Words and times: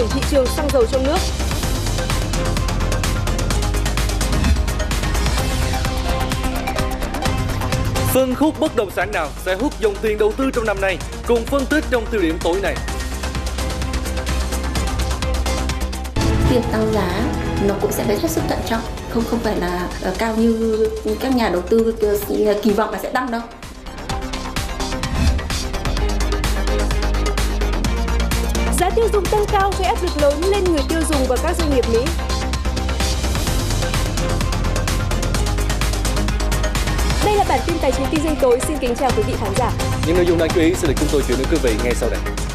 ổn 0.00 0.08
thị 0.14 0.20
trường 0.30 0.46
xăng 0.46 0.68
dầu 0.72 0.86
trong 0.92 1.02
nước. 1.02 1.18
Phân 8.12 8.34
khúc 8.34 8.60
bất 8.60 8.76
động 8.76 8.90
sản 8.96 9.12
nào 9.12 9.28
sẽ 9.44 9.54
hút 9.54 9.72
dòng 9.80 9.94
tiền 10.02 10.18
đầu 10.18 10.32
tư 10.36 10.50
trong 10.54 10.64
năm 10.64 10.80
nay? 10.80 10.98
Cùng 11.26 11.44
phân 11.44 11.66
tích 11.66 11.84
trong 11.90 12.06
tiêu 12.10 12.20
điểm 12.20 12.38
tối 12.42 12.60
nay. 12.62 12.76
Việc 16.50 16.62
tăng 16.72 16.92
giá 16.94 17.22
nó 17.66 17.74
cũng 17.80 17.92
sẽ 17.92 18.04
phải 18.04 18.18
hết 18.18 18.30
sức 18.30 18.42
thận 18.48 18.58
trọng, 18.68 18.82
không 19.10 19.24
không 19.30 19.38
phải 19.38 19.56
là 19.56 19.88
uh, 20.08 20.18
cao 20.18 20.36
như 20.36 20.88
các 21.20 21.34
nhà 21.34 21.48
đầu 21.48 21.62
tư 21.62 21.94
uh, 22.12 22.62
kỳ 22.62 22.70
vọng 22.70 22.90
là 22.90 22.98
sẽ 23.02 23.10
tăng 23.10 23.30
đâu. 23.30 23.40
Tiêu 29.00 29.08
dùng 29.12 29.24
tăng 29.24 29.44
cao 29.52 29.72
gây 29.78 29.88
áp 29.88 30.02
lực 30.02 30.22
lớn 30.22 30.40
lên 30.50 30.64
người 30.64 30.82
tiêu 30.88 31.00
dùng 31.08 31.26
và 31.28 31.36
các 31.42 31.56
doanh 31.58 31.74
nghiệp 31.74 31.84
Mỹ. 31.92 31.98
Đây 37.24 37.36
là 37.36 37.44
bản 37.48 37.60
tin 37.66 37.76
tài 37.82 37.92
chính 37.92 38.06
kinh 38.10 38.24
doanh 38.24 38.36
tối. 38.40 38.58
Xin 38.68 38.78
kính 38.78 38.94
chào 38.94 39.10
quý 39.16 39.22
vị 39.26 39.34
khán 39.40 39.52
giả. 39.56 39.72
Những 40.06 40.16
nội 40.16 40.26
dung 40.26 40.38
đáng 40.38 40.48
chú 40.54 40.60
ý 40.60 40.74
sẽ 40.74 40.88
được 40.88 40.94
chúng 41.00 41.08
tôi 41.12 41.22
chuyển 41.28 41.38
đến 41.38 41.46
quý 41.50 41.58
vị 41.62 41.74
ngay 41.84 41.94
sau 41.94 42.10
đây. 42.10 42.49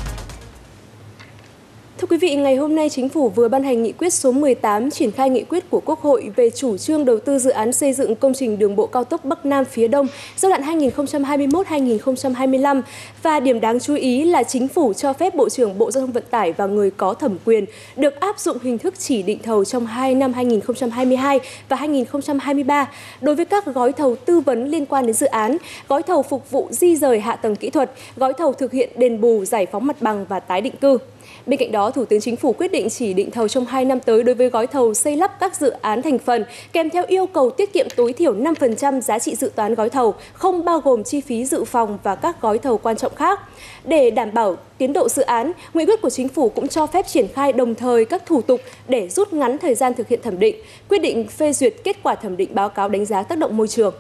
Thưa 1.98 2.08
quý 2.08 2.18
vị, 2.18 2.36
ngày 2.36 2.56
hôm 2.56 2.76
nay 2.76 2.90
Chính 2.90 3.10
phủ 3.10 3.30
vừa 3.30 3.48
ban 3.48 3.64
hành 3.64 3.84
nghị 3.84 3.92
quyết 3.92 4.14
số 4.14 4.32
18 4.32 4.92
triển 4.92 5.12
khai 5.12 5.30
nghị 5.30 5.44
quyết 5.44 5.70
của 5.70 5.82
Quốc 5.86 6.02
hội 6.02 6.32
về 6.36 6.50
chủ 6.50 6.78
trương 6.78 7.06
đầu 7.06 7.20
tư 7.20 7.40
dự 7.40 7.50
án 7.50 7.74
xây 7.74 7.94
dựng 7.94 8.16
công 8.16 8.34
trình 8.34 8.60
đường 8.60 8.76
bộ 8.76 8.88
cao 8.88 9.04
tốc 9.04 9.26
Bắc 9.26 9.46
Nam 9.46 9.66
phía 9.66 9.88
Đông 9.88 10.08
giai 10.38 10.50
đoạn 10.50 10.80
2021-2025 10.80 12.82
và 13.24 13.40
điểm 13.40 13.60
đáng 13.60 13.80
chú 13.80 13.96
ý 13.96 14.26
là 14.26 14.44
Chính 14.44 14.68
phủ 14.68 14.94
cho 14.94 15.14
phép 15.14 15.36
Bộ 15.36 15.50
trưởng 15.50 15.78
Bộ 15.78 15.92
Giao 15.92 16.02
thông 16.02 16.12
Vận 16.12 16.24
tải 16.30 16.54
và 16.54 16.66
người 16.66 16.92
có 16.92 17.14
thẩm 17.14 17.38
quyền 17.46 17.66
được 17.96 18.20
áp 18.20 18.40
dụng 18.40 18.58
hình 18.64 18.78
thức 18.78 18.94
chỉ 19.00 19.24
định 19.24 19.40
thầu 19.44 19.66
trong 19.66 19.86
2 19.86 20.16
năm 20.16 20.34
2022 20.34 21.40
và 21.70 21.76
2023 21.76 22.90
đối 23.22 23.36
với 23.36 23.46
các 23.46 23.66
gói 23.66 23.92
thầu 23.92 24.16
tư 24.16 24.40
vấn 24.40 24.68
liên 24.68 24.86
quan 24.86 25.06
đến 25.06 25.14
dự 25.14 25.28
án, 25.28 25.58
gói 25.88 26.04
thầu 26.04 26.24
phục 26.24 26.52
vụ 26.52 26.68
di 26.72 26.96
rời 26.96 27.20
hạ 27.20 27.36
tầng 27.36 27.56
kỹ 27.56 27.70
thuật, 27.70 27.92
gói 28.16 28.34
thầu 28.34 28.54
thực 28.54 28.72
hiện 28.72 28.90
đền 28.98 29.22
bù 29.22 29.46
giải 29.46 29.66
phóng 29.66 29.88
mặt 29.88 30.02
bằng 30.02 30.26
và 30.30 30.40
tái 30.40 30.62
định 30.62 30.76
cư. 30.82 30.98
Bên 31.46 31.60
cạnh 31.60 31.72
đó, 31.72 31.92
Thủ 31.92 32.06
tướng 32.06 32.22
Chính 32.22 32.36
phủ 32.36 32.54
quyết 32.54 32.72
định 32.72 32.90
chỉ 32.90 33.14
định 33.14 33.32
thầu 33.32 33.48
trong 33.48 33.66
2 33.66 33.86
năm 33.86 34.00
tới 34.00 34.24
đối 34.24 34.36
với 34.36 34.50
gói 34.50 34.68
thầu 34.68 34.94
xây 34.94 35.16
lắp 35.16 35.40
các 35.40 35.56
dự 35.56 35.70
án 35.70 36.02
thành 36.02 36.20
phần, 36.20 36.46
kèm 36.74 36.90
theo 36.90 37.04
yêu 37.08 37.26
cầu 37.26 37.52
tiết 37.52 37.74
kiệm 37.74 37.88
tối 37.96 38.14
thiểu 38.14 38.36
5% 38.36 39.02
giá 39.02 39.20
trị 39.20 39.36
dự 39.36 39.52
toán 39.56 39.76
gói 39.76 39.90
thầu, 39.90 40.14
không 40.34 40.66
bao 40.66 40.80
gồm 40.80 41.04
chi 41.04 41.22
phí 41.22 41.46
dự 41.46 41.64
phòng 41.64 41.98
và 42.04 42.16
các 42.16 42.42
gói 42.42 42.58
thầu 42.58 42.78
quan 42.78 42.98
trọng 42.98 43.16
khác. 43.16 43.40
Để 43.84 44.12
đảm 44.12 44.34
bảo 44.34 44.56
tiến 44.78 44.94
độ 44.94 45.10
dự 45.10 45.22
án, 45.22 45.52
nghị 45.74 45.86
quyết 45.86 46.02
của 46.02 46.10
Chính 46.10 46.28
phủ 46.28 46.50
cũng 46.50 46.68
cho 46.68 46.88
phép 46.88 47.08
triển 47.08 47.28
khai 47.34 47.54
đồng 47.54 47.76
thời 47.76 48.06
các 48.06 48.26
thủ 48.26 48.42
tục 48.42 48.62
để 48.88 49.10
rút 49.10 49.34
ngắn 49.34 49.58
thời 49.58 49.76
gian 49.76 49.94
thực 49.94 50.08
hiện 50.08 50.20
thẩm 50.24 50.40
định, 50.40 50.56
quyết 50.90 51.00
định 51.02 51.28
phê 51.28 51.54
duyệt 51.54 51.74
kết 51.84 51.98
quả 52.04 52.16
thẩm 52.16 52.38
định 52.38 52.50
báo 52.56 52.70
cáo 52.70 52.90
đánh 52.90 53.06
giá 53.06 53.24
tác 53.24 53.38
động 53.38 53.58
môi 53.58 53.68
trường. 53.68 53.94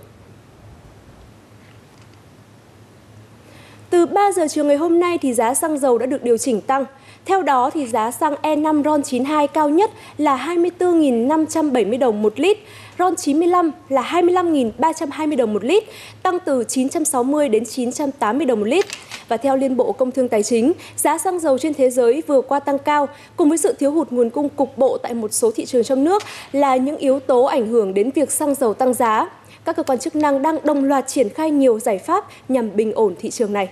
Từ 3.89 4.05
3 4.05 4.31
giờ 4.31 4.47
chiều 4.49 4.63
ngày 4.65 4.75
hôm 4.75 4.99
nay 4.99 5.17
thì 5.17 5.33
giá 5.33 5.53
xăng 5.53 5.79
dầu 5.79 5.97
đã 5.97 6.05
được 6.05 6.23
điều 6.23 6.37
chỉnh 6.37 6.61
tăng. 6.61 6.85
Theo 7.25 7.41
đó 7.41 7.69
thì 7.73 7.87
giá 7.87 8.11
xăng 8.11 8.35
E5 8.41 8.83
RON92 8.83 9.47
cao 9.47 9.69
nhất 9.69 9.91
là 10.17 10.55
24.570 10.55 11.99
đồng 11.99 12.21
một 12.21 12.39
lít, 12.39 12.57
RON95 12.97 13.71
là 13.89 14.01
25.320 14.01 15.37
đồng 15.37 15.53
một 15.53 15.63
lít, 15.63 15.83
tăng 16.23 16.39
từ 16.45 16.63
960 16.67 17.49
đến 17.49 17.65
980 17.65 18.45
đồng 18.45 18.59
một 18.59 18.65
lít. 18.65 18.85
Và 19.27 19.37
theo 19.37 19.57
Liên 19.57 19.77
Bộ 19.77 19.91
Công 19.91 20.11
Thương 20.11 20.27
Tài 20.27 20.43
chính, 20.43 20.71
giá 20.95 21.17
xăng 21.17 21.39
dầu 21.39 21.57
trên 21.57 21.73
thế 21.73 21.89
giới 21.89 22.23
vừa 22.27 22.41
qua 22.41 22.59
tăng 22.59 22.79
cao 22.79 23.07
cùng 23.35 23.49
với 23.49 23.57
sự 23.57 23.73
thiếu 23.79 23.91
hụt 23.91 24.11
nguồn 24.11 24.29
cung 24.29 24.49
cục 24.49 24.77
bộ 24.77 24.97
tại 24.97 25.13
một 25.13 25.33
số 25.33 25.51
thị 25.55 25.65
trường 25.65 25.83
trong 25.83 26.03
nước 26.03 26.23
là 26.51 26.75
những 26.75 26.97
yếu 26.97 27.19
tố 27.19 27.43
ảnh 27.43 27.67
hưởng 27.67 27.93
đến 27.93 28.11
việc 28.15 28.31
xăng 28.31 28.55
dầu 28.55 28.73
tăng 28.73 28.93
giá. 28.93 29.29
Các 29.65 29.75
cơ 29.75 29.83
quan 29.83 29.99
chức 29.99 30.15
năng 30.15 30.41
đang 30.41 30.57
đồng 30.63 30.83
loạt 30.83 31.07
triển 31.07 31.29
khai 31.29 31.51
nhiều 31.51 31.79
giải 31.79 31.97
pháp 31.97 32.25
nhằm 32.49 32.75
bình 32.75 32.93
ổn 32.93 33.15
thị 33.19 33.29
trường 33.29 33.53
này. 33.53 33.69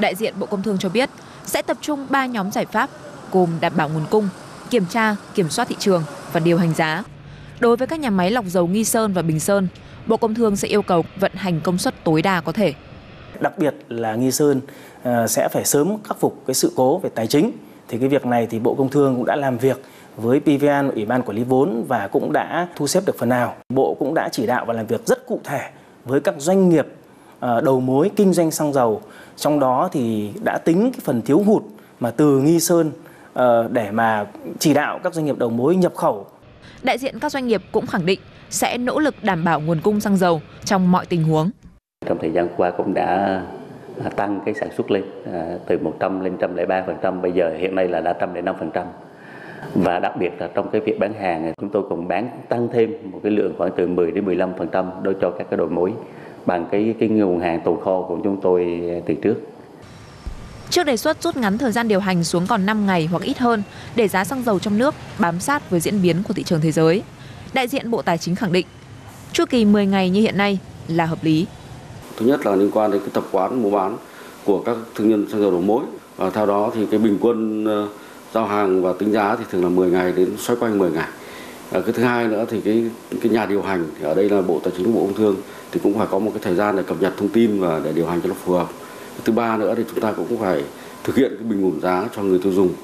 Đại 0.00 0.14
diện 0.14 0.34
Bộ 0.38 0.46
Công 0.46 0.62
Thương 0.62 0.78
cho 0.78 0.88
biết 0.88 1.10
sẽ 1.44 1.62
tập 1.62 1.76
trung 1.80 2.06
3 2.10 2.26
nhóm 2.26 2.50
giải 2.50 2.66
pháp 2.66 2.90
gồm 3.32 3.48
đảm 3.60 3.72
bảo 3.76 3.88
nguồn 3.88 4.06
cung, 4.10 4.28
kiểm 4.70 4.84
tra, 4.90 5.16
kiểm 5.34 5.48
soát 5.48 5.68
thị 5.68 5.76
trường 5.78 6.02
và 6.32 6.40
điều 6.40 6.58
hành 6.58 6.74
giá. 6.74 7.04
Đối 7.60 7.76
với 7.76 7.86
các 7.86 8.00
nhà 8.00 8.10
máy 8.10 8.30
lọc 8.30 8.44
dầu 8.44 8.66
Nghi 8.66 8.84
Sơn 8.84 9.12
và 9.12 9.22
Bình 9.22 9.40
Sơn, 9.40 9.68
Bộ 10.06 10.16
Công 10.16 10.34
Thương 10.34 10.56
sẽ 10.56 10.68
yêu 10.68 10.82
cầu 10.82 11.04
vận 11.20 11.32
hành 11.34 11.60
công 11.60 11.78
suất 11.78 11.94
tối 12.04 12.22
đa 12.22 12.40
có 12.40 12.52
thể. 12.52 12.74
Đặc 13.40 13.58
biệt 13.58 13.74
là 13.88 14.14
Nghi 14.14 14.30
Sơn 14.30 14.60
ờ, 15.02 15.26
sẽ 15.26 15.48
phải 15.48 15.64
sớm 15.64 15.96
khắc 16.04 16.20
phục 16.20 16.42
cái 16.46 16.54
sự 16.54 16.72
cố 16.76 16.98
về 16.98 17.10
tài 17.14 17.26
chính. 17.26 17.52
Thì 17.88 17.98
cái 17.98 18.08
việc 18.08 18.26
này 18.26 18.46
thì 18.50 18.58
Bộ 18.58 18.74
Công 18.74 18.90
Thương 18.90 19.16
cũng 19.16 19.24
đã 19.24 19.36
làm 19.36 19.58
việc 19.58 19.82
với 20.16 20.40
PVN, 20.40 20.90
Ủy 20.94 21.04
ban 21.04 21.22
Quản 21.22 21.36
lý 21.36 21.44
vốn 21.44 21.84
và 21.88 22.08
cũng 22.08 22.32
đã 22.32 22.68
thu 22.76 22.86
xếp 22.86 23.02
được 23.06 23.18
phần 23.18 23.28
nào. 23.28 23.54
Bộ 23.68 23.96
cũng 23.98 24.14
đã 24.14 24.28
chỉ 24.32 24.46
đạo 24.46 24.64
và 24.64 24.72
làm 24.74 24.86
việc 24.86 25.06
rất 25.06 25.26
cụ 25.26 25.40
thể 25.44 25.60
với 26.04 26.20
các 26.20 26.34
doanh 26.38 26.68
nghiệp 26.68 26.86
đầu 27.40 27.80
mối 27.80 28.10
kinh 28.16 28.32
doanh 28.32 28.50
xăng 28.50 28.72
dầu 28.72 29.02
trong 29.36 29.60
đó 29.60 29.88
thì 29.92 30.30
đã 30.44 30.58
tính 30.58 30.90
cái 30.92 31.00
phần 31.04 31.22
thiếu 31.22 31.38
hụt 31.38 31.62
mà 32.00 32.10
từ 32.10 32.38
Nghi 32.38 32.60
Sơn 32.60 32.90
ờ, 33.34 33.68
để 33.72 33.90
mà 33.90 34.26
chỉ 34.58 34.74
đạo 34.74 35.00
các 35.04 35.14
doanh 35.14 35.24
nghiệp 35.24 35.38
đầu 35.38 35.50
mối 35.50 35.76
nhập 35.76 35.94
khẩu. 35.94 36.26
Đại 36.82 36.98
diện 36.98 37.18
các 37.18 37.32
doanh 37.32 37.46
nghiệp 37.46 37.62
cũng 37.72 37.86
khẳng 37.86 38.06
định 38.06 38.20
sẽ 38.50 38.78
nỗ 38.78 38.98
lực 38.98 39.14
đảm 39.22 39.44
bảo 39.44 39.60
nguồn 39.60 39.80
cung 39.80 40.00
xăng 40.00 40.16
dầu 40.16 40.40
trong 40.64 40.92
mọi 40.92 41.06
tình 41.06 41.24
huống. 41.24 41.50
Trong 42.06 42.18
thời 42.20 42.30
gian 42.30 42.48
qua 42.56 42.70
cũng 42.70 42.94
đã 42.94 43.42
tăng 44.16 44.40
cái 44.44 44.54
sản 44.54 44.68
xuất 44.76 44.90
lên 44.90 45.04
à, 45.32 45.58
từ 45.66 45.78
100 45.78 46.20
lên 46.20 46.36
103%, 46.36 47.20
bây 47.20 47.32
giờ 47.32 47.54
hiện 47.58 47.74
nay 47.74 47.88
là 47.88 48.00
đã 48.00 48.14
105%. 48.34 48.84
Và 49.74 49.98
đặc 49.98 50.16
biệt 50.18 50.30
là 50.38 50.48
trong 50.54 50.70
cái 50.70 50.80
việc 50.80 50.98
bán 50.98 51.12
hàng 51.12 51.52
chúng 51.60 51.70
tôi 51.70 51.82
cũng 51.88 52.08
bán 52.08 52.28
tăng 52.48 52.68
thêm 52.72 52.92
một 53.12 53.20
cái 53.22 53.32
lượng 53.32 53.54
khoảng 53.58 53.70
từ 53.76 53.86
10 53.86 54.10
đến 54.10 54.24
15% 54.24 55.02
đối 55.02 55.14
cho 55.20 55.30
các 55.30 55.46
cái 55.50 55.56
đầu 55.56 55.68
mối 55.68 55.92
bằng 56.46 56.66
cái 56.72 56.94
cái 57.00 57.08
nguồn 57.08 57.40
hàng 57.40 57.60
tồn 57.64 57.76
kho 57.84 58.02
của 58.08 58.18
chúng 58.24 58.40
tôi 58.42 58.82
từ 59.06 59.14
trước. 59.14 59.34
Trước 60.70 60.84
đề 60.84 60.96
xuất 60.96 61.22
rút 61.22 61.36
ngắn 61.36 61.58
thời 61.58 61.72
gian 61.72 61.88
điều 61.88 62.00
hành 62.00 62.24
xuống 62.24 62.46
còn 62.46 62.66
5 62.66 62.86
ngày 62.86 63.06
hoặc 63.06 63.22
ít 63.22 63.38
hơn 63.38 63.62
để 63.96 64.08
giá 64.08 64.24
xăng 64.24 64.42
dầu 64.42 64.58
trong 64.58 64.78
nước 64.78 64.94
bám 65.18 65.40
sát 65.40 65.70
với 65.70 65.80
diễn 65.80 66.02
biến 66.02 66.22
của 66.28 66.34
thị 66.34 66.42
trường 66.42 66.60
thế 66.60 66.72
giới, 66.72 67.02
đại 67.52 67.68
diện 67.68 67.90
Bộ 67.90 68.02
Tài 68.02 68.18
chính 68.18 68.34
khẳng 68.34 68.52
định 68.52 68.66
chu 69.32 69.44
kỳ 69.50 69.64
10 69.64 69.86
ngày 69.86 70.10
như 70.10 70.20
hiện 70.20 70.36
nay 70.36 70.58
là 70.88 71.06
hợp 71.06 71.18
lý. 71.22 71.46
Thứ 72.16 72.26
nhất 72.26 72.46
là 72.46 72.56
liên 72.56 72.70
quan 72.70 72.90
đến 72.90 73.00
cái 73.00 73.10
tập 73.12 73.24
quán 73.32 73.62
mua 73.62 73.70
bán 73.70 73.96
của 74.44 74.62
các 74.66 74.76
thương 74.94 75.08
nhân 75.08 75.26
xăng 75.30 75.40
dầu 75.40 75.50
đầu 75.50 75.60
mối 75.60 75.84
và 76.16 76.30
theo 76.30 76.46
đó 76.46 76.70
thì 76.74 76.86
cái 76.90 77.00
bình 77.00 77.18
quân 77.20 77.64
ờ, 77.64 77.88
giao 78.34 78.46
hàng 78.46 78.82
và 78.82 78.92
tính 78.98 79.12
giá 79.12 79.36
thì 79.36 79.44
thường 79.50 79.62
là 79.62 79.68
10 79.68 79.90
ngày 79.90 80.12
đến 80.12 80.36
xoay 80.38 80.58
quanh 80.60 80.78
10 80.78 80.90
ngày. 80.90 81.08
Ờ, 81.70 81.80
cái 81.82 81.92
thứ 81.92 82.02
hai 82.02 82.28
nữa 82.28 82.44
thì 82.50 82.60
cái 82.60 82.84
cái 83.22 83.32
nhà 83.32 83.46
điều 83.46 83.62
hành 83.62 83.86
thì 83.98 84.04
ở 84.04 84.14
đây 84.14 84.30
là 84.30 84.42
Bộ 84.42 84.60
Tài 84.64 84.72
chính 84.76 84.94
Bộ 84.94 85.00
Công 85.00 85.14
Thương 85.14 85.36
thì 85.72 85.80
cũng 85.82 85.98
phải 85.98 86.06
có 86.10 86.18
một 86.18 86.30
cái 86.34 86.40
thời 86.44 86.54
gian 86.54 86.76
để 86.76 86.82
cập 86.82 87.02
nhật 87.02 87.12
thông 87.16 87.28
tin 87.28 87.60
và 87.60 87.80
để 87.84 87.92
điều 87.92 88.06
hành 88.06 88.20
cho 88.20 88.28
nó 88.28 88.34
phù 88.44 88.52
hợp. 88.52 88.68
Thứ 89.24 89.32
ba 89.32 89.56
nữa 89.56 89.74
thì 89.76 89.82
chúng 89.90 90.00
ta 90.00 90.12
cũng 90.12 90.40
phải 90.40 90.62
thực 91.04 91.16
hiện 91.16 91.32
cái 91.38 91.48
bình 91.48 91.64
ổn 91.64 91.80
giá 91.80 92.08
cho 92.16 92.22
người 92.22 92.38
tiêu 92.42 92.52
dùng. 92.52 92.74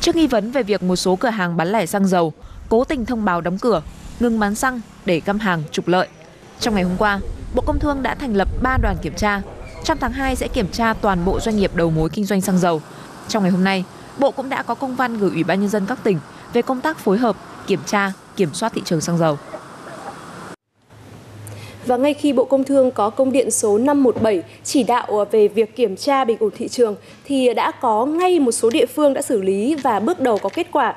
Trước 0.00 0.16
nghi 0.16 0.26
vấn 0.26 0.50
về 0.50 0.62
việc 0.62 0.82
một 0.82 0.96
số 0.96 1.16
cửa 1.16 1.28
hàng 1.28 1.56
bán 1.56 1.72
lẻ 1.72 1.86
xăng 1.86 2.06
dầu 2.06 2.32
cố 2.68 2.84
tình 2.84 3.06
thông 3.06 3.24
báo 3.24 3.40
đóng 3.40 3.58
cửa, 3.58 3.82
ngừng 4.20 4.38
bán 4.38 4.54
xăng 4.54 4.80
để 5.04 5.20
găm 5.24 5.38
hàng 5.38 5.62
trục 5.70 5.88
lợi. 5.88 6.08
Trong 6.60 6.74
ngày 6.74 6.82
hôm 6.82 6.96
qua, 6.98 7.20
Bộ 7.54 7.62
Công 7.66 7.78
Thương 7.78 8.02
đã 8.02 8.14
thành 8.14 8.36
lập 8.36 8.48
3 8.62 8.78
đoàn 8.82 8.96
kiểm 9.02 9.14
tra. 9.16 9.42
Trong 9.84 9.98
tháng 9.98 10.12
2 10.12 10.36
sẽ 10.36 10.48
kiểm 10.48 10.66
tra 10.72 10.94
toàn 10.94 11.24
bộ 11.24 11.40
doanh 11.40 11.56
nghiệp 11.56 11.70
đầu 11.74 11.90
mối 11.90 12.08
kinh 12.08 12.24
doanh 12.24 12.40
xăng 12.40 12.58
dầu. 12.58 12.82
Trong 13.28 13.42
ngày 13.42 13.52
hôm 13.52 13.64
nay, 13.64 13.84
Bộ 14.18 14.30
cũng 14.30 14.48
đã 14.48 14.62
có 14.62 14.74
công 14.74 14.96
văn 14.96 15.18
gửi 15.18 15.30
Ủy 15.30 15.44
ban 15.44 15.60
nhân 15.60 15.68
dân 15.68 15.86
các 15.86 15.98
tỉnh 16.04 16.18
về 16.52 16.62
công 16.62 16.80
tác 16.80 16.98
phối 16.98 17.18
hợp, 17.18 17.36
kiểm 17.66 17.80
tra, 17.86 18.12
kiểm 18.36 18.54
soát 18.54 18.72
thị 18.74 18.82
trường 18.84 19.00
xăng 19.00 19.18
dầu. 19.18 19.38
Và 21.86 21.96
ngay 21.96 22.14
khi 22.14 22.32
Bộ 22.32 22.44
Công 22.44 22.64
Thương 22.64 22.90
có 22.90 23.10
công 23.10 23.32
điện 23.32 23.50
số 23.50 23.78
517 23.78 24.42
chỉ 24.64 24.82
đạo 24.82 25.06
ờ, 25.08 25.24
về 25.24 25.48
việc 25.48 25.76
kiểm 25.76 25.96
tra 25.96 26.24
bình 26.24 26.36
ổn 26.40 26.50
thị 26.56 26.68
trường 26.68 26.96
thì 27.24 27.54
đã 27.54 27.70
có 27.80 28.06
ngay 28.06 28.40
một 28.40 28.52
số 28.52 28.70
địa 28.70 28.86
phương 28.86 29.14
đã 29.14 29.22
xử 29.22 29.42
lý 29.42 29.74
và 29.74 30.00
bước 30.00 30.20
đầu 30.20 30.38
có 30.38 30.48
kết 30.54 30.66
quả. 30.72 30.94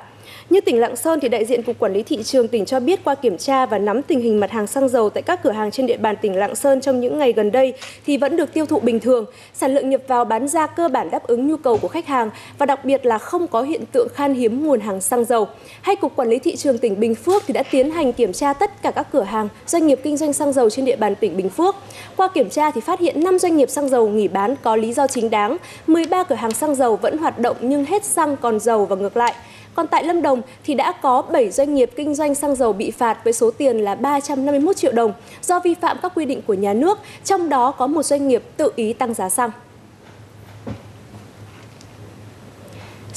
Như 0.50 0.60
tỉnh 0.60 0.80
Lạng 0.80 0.96
Sơn 0.96 1.20
thì 1.20 1.28
đại 1.28 1.44
diện 1.44 1.62
Cục 1.62 1.78
Quản 1.78 1.92
lý 1.92 2.02
thị 2.02 2.22
trường 2.22 2.48
tỉnh 2.48 2.64
cho 2.64 2.80
biết 2.80 3.04
qua 3.04 3.14
kiểm 3.14 3.38
tra 3.38 3.66
và 3.66 3.78
nắm 3.78 4.02
tình 4.02 4.20
hình 4.20 4.40
mặt 4.40 4.50
hàng 4.50 4.66
xăng 4.66 4.88
dầu 4.88 5.10
tại 5.10 5.22
các 5.22 5.42
cửa 5.42 5.50
hàng 5.52 5.70
trên 5.70 5.86
địa 5.86 5.96
bàn 5.96 6.16
tỉnh 6.22 6.36
Lạng 6.36 6.54
Sơn 6.54 6.80
trong 6.80 7.00
những 7.00 7.18
ngày 7.18 7.32
gần 7.32 7.52
đây 7.52 7.72
thì 8.06 8.16
vẫn 8.16 8.36
được 8.36 8.52
tiêu 8.52 8.66
thụ 8.66 8.80
bình 8.80 9.00
thường, 9.00 9.24
sản 9.54 9.74
lượng 9.74 9.90
nhập 9.90 10.00
vào 10.08 10.24
bán 10.24 10.48
ra 10.48 10.66
cơ 10.66 10.88
bản 10.88 11.10
đáp 11.10 11.26
ứng 11.26 11.48
nhu 11.48 11.56
cầu 11.56 11.78
của 11.78 11.88
khách 11.88 12.06
hàng 12.06 12.30
và 12.58 12.66
đặc 12.66 12.84
biệt 12.84 13.06
là 13.06 13.18
không 13.18 13.46
có 13.46 13.62
hiện 13.62 13.84
tượng 13.92 14.08
khan 14.14 14.34
hiếm 14.34 14.66
nguồn 14.66 14.80
hàng 14.80 15.00
xăng 15.00 15.24
dầu. 15.24 15.48
Hay 15.80 15.96
Cục 15.96 16.16
Quản 16.16 16.28
lý 16.28 16.38
thị 16.38 16.56
trường 16.56 16.78
tỉnh 16.78 17.00
Bình 17.00 17.14
Phước 17.14 17.42
thì 17.46 17.54
đã 17.54 17.62
tiến 17.70 17.90
hành 17.90 18.12
kiểm 18.12 18.32
tra 18.32 18.52
tất 18.52 18.82
cả 18.82 18.90
các 18.90 19.06
cửa 19.12 19.22
hàng 19.22 19.48
doanh 19.66 19.86
nghiệp 19.86 20.00
kinh 20.02 20.16
doanh 20.16 20.32
xăng 20.32 20.52
dầu 20.52 20.70
trên 20.70 20.84
địa 20.84 20.96
bàn 20.96 21.14
tỉnh 21.14 21.36
Bình 21.36 21.50
Phước. 21.50 21.76
Qua 22.16 22.28
kiểm 22.28 22.50
tra 22.50 22.70
thì 22.70 22.80
phát 22.80 23.00
hiện 23.00 23.24
5 23.24 23.38
doanh 23.38 23.56
nghiệp 23.56 23.70
xăng 23.70 23.88
dầu 23.88 24.08
nghỉ 24.08 24.28
bán 24.28 24.54
có 24.62 24.76
lý 24.76 24.92
do 24.92 25.06
chính 25.06 25.30
đáng, 25.30 25.56
13 25.86 26.22
cửa 26.22 26.34
hàng 26.34 26.50
xăng 26.50 26.74
dầu 26.74 26.96
vẫn 26.96 27.18
hoạt 27.18 27.38
động 27.38 27.56
nhưng 27.60 27.84
hết 27.84 28.04
xăng 28.04 28.36
còn 28.36 28.60
dầu 28.60 28.86
và 28.86 28.96
ngược 28.96 29.16
lại. 29.16 29.34
Còn 29.76 29.86
tại 29.86 30.04
Lâm 30.04 30.22
Đồng 30.22 30.42
thì 30.64 30.74
đã 30.74 30.92
có 30.92 31.22
7 31.22 31.50
doanh 31.50 31.74
nghiệp 31.74 31.90
kinh 31.96 32.14
doanh 32.14 32.34
xăng 32.34 32.56
dầu 32.56 32.72
bị 32.72 32.90
phạt 32.90 33.18
với 33.24 33.32
số 33.32 33.50
tiền 33.50 33.78
là 33.78 33.94
351 33.94 34.76
triệu 34.76 34.92
đồng 34.92 35.12
do 35.42 35.60
vi 35.60 35.74
phạm 35.74 35.96
các 36.02 36.12
quy 36.14 36.24
định 36.24 36.42
của 36.46 36.54
nhà 36.54 36.72
nước, 36.72 36.98
trong 37.24 37.48
đó 37.48 37.70
có 37.70 37.86
một 37.86 38.02
doanh 38.02 38.28
nghiệp 38.28 38.42
tự 38.56 38.72
ý 38.76 38.92
tăng 38.92 39.14
giá 39.14 39.28
xăng. 39.28 39.50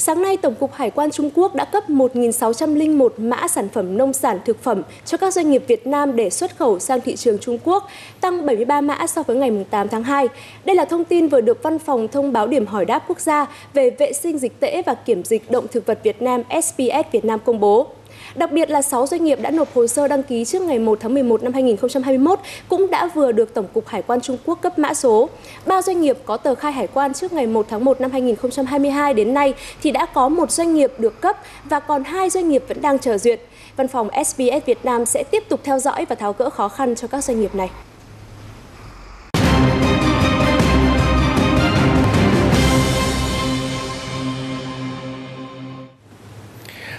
Sáng 0.02 0.22
nay, 0.22 0.36
Tổng 0.36 0.54
cục 0.54 0.72
Hải 0.72 0.90
quan 0.90 1.10
Trung 1.10 1.30
Quốc 1.34 1.54
đã 1.54 1.64
cấp 1.64 1.90
1.601 1.90 3.08
mã 3.16 3.48
sản 3.48 3.68
phẩm 3.68 3.96
nông 3.96 4.12
sản 4.12 4.38
thực 4.44 4.62
phẩm 4.62 4.82
cho 5.04 5.18
các 5.18 5.34
doanh 5.34 5.50
nghiệp 5.50 5.64
Việt 5.66 5.86
Nam 5.86 6.16
để 6.16 6.30
xuất 6.30 6.56
khẩu 6.58 6.78
sang 6.78 7.00
thị 7.00 7.16
trường 7.16 7.38
Trung 7.38 7.58
Quốc, 7.64 7.88
tăng 8.20 8.46
73 8.46 8.80
mã 8.80 9.06
so 9.06 9.22
với 9.22 9.36
ngày 9.36 9.66
8 9.70 9.88
tháng 9.88 10.02
2. 10.02 10.28
Đây 10.64 10.76
là 10.76 10.84
thông 10.84 11.04
tin 11.04 11.28
vừa 11.28 11.40
được 11.40 11.62
Văn 11.62 11.78
phòng 11.78 12.08
Thông 12.08 12.32
báo 12.32 12.46
Điểm 12.46 12.66
hỏi 12.66 12.84
đáp 12.84 13.04
quốc 13.08 13.20
gia 13.20 13.46
về 13.74 13.90
vệ 13.90 14.12
sinh 14.12 14.38
dịch 14.38 14.60
tễ 14.60 14.82
và 14.86 14.94
kiểm 14.94 15.24
dịch 15.24 15.50
động 15.50 15.66
thực 15.72 15.86
vật 15.86 15.98
Việt 16.02 16.22
Nam 16.22 16.42
SPS 16.62 17.12
Việt 17.12 17.24
Nam 17.24 17.40
công 17.44 17.60
bố. 17.60 17.86
Đặc 18.34 18.52
biệt 18.52 18.70
là 18.70 18.82
6 18.82 19.06
doanh 19.06 19.24
nghiệp 19.24 19.38
đã 19.42 19.50
nộp 19.50 19.74
hồ 19.74 19.86
sơ 19.86 20.08
đăng 20.08 20.22
ký 20.22 20.44
trước 20.44 20.62
ngày 20.62 20.78
1 20.78 20.98
tháng 21.00 21.14
11 21.14 21.42
năm 21.42 21.52
2021 21.52 22.38
cũng 22.68 22.90
đã 22.90 23.06
vừa 23.14 23.32
được 23.32 23.54
Tổng 23.54 23.66
cục 23.74 23.86
Hải 23.88 24.02
quan 24.02 24.20
Trung 24.20 24.36
Quốc 24.44 24.58
cấp 24.62 24.78
mã 24.78 24.94
số. 24.94 25.28
Ba 25.66 25.82
doanh 25.82 26.00
nghiệp 26.00 26.18
có 26.24 26.36
tờ 26.36 26.54
khai 26.54 26.72
hải 26.72 26.86
quan 26.86 27.14
trước 27.14 27.32
ngày 27.32 27.46
1 27.46 27.66
tháng 27.68 27.84
1 27.84 28.00
năm 28.00 28.10
2022 28.10 29.14
đến 29.14 29.34
nay 29.34 29.54
thì 29.82 29.90
đã 29.90 30.06
có 30.06 30.28
một 30.28 30.50
doanh 30.50 30.74
nghiệp 30.74 30.92
được 30.98 31.20
cấp 31.20 31.36
và 31.64 31.80
còn 31.80 32.04
hai 32.04 32.30
doanh 32.30 32.48
nghiệp 32.48 32.64
vẫn 32.68 32.82
đang 32.82 32.98
chờ 32.98 33.18
duyệt. 33.18 33.40
Văn 33.76 33.88
phòng 33.88 34.08
SBS 34.26 34.66
Việt 34.66 34.84
Nam 34.84 35.06
sẽ 35.06 35.24
tiếp 35.30 35.44
tục 35.48 35.60
theo 35.64 35.78
dõi 35.78 36.04
và 36.04 36.14
tháo 36.14 36.32
gỡ 36.38 36.50
khó 36.50 36.68
khăn 36.68 36.94
cho 36.94 37.08
các 37.08 37.24
doanh 37.24 37.40
nghiệp 37.40 37.54
này. 37.54 37.70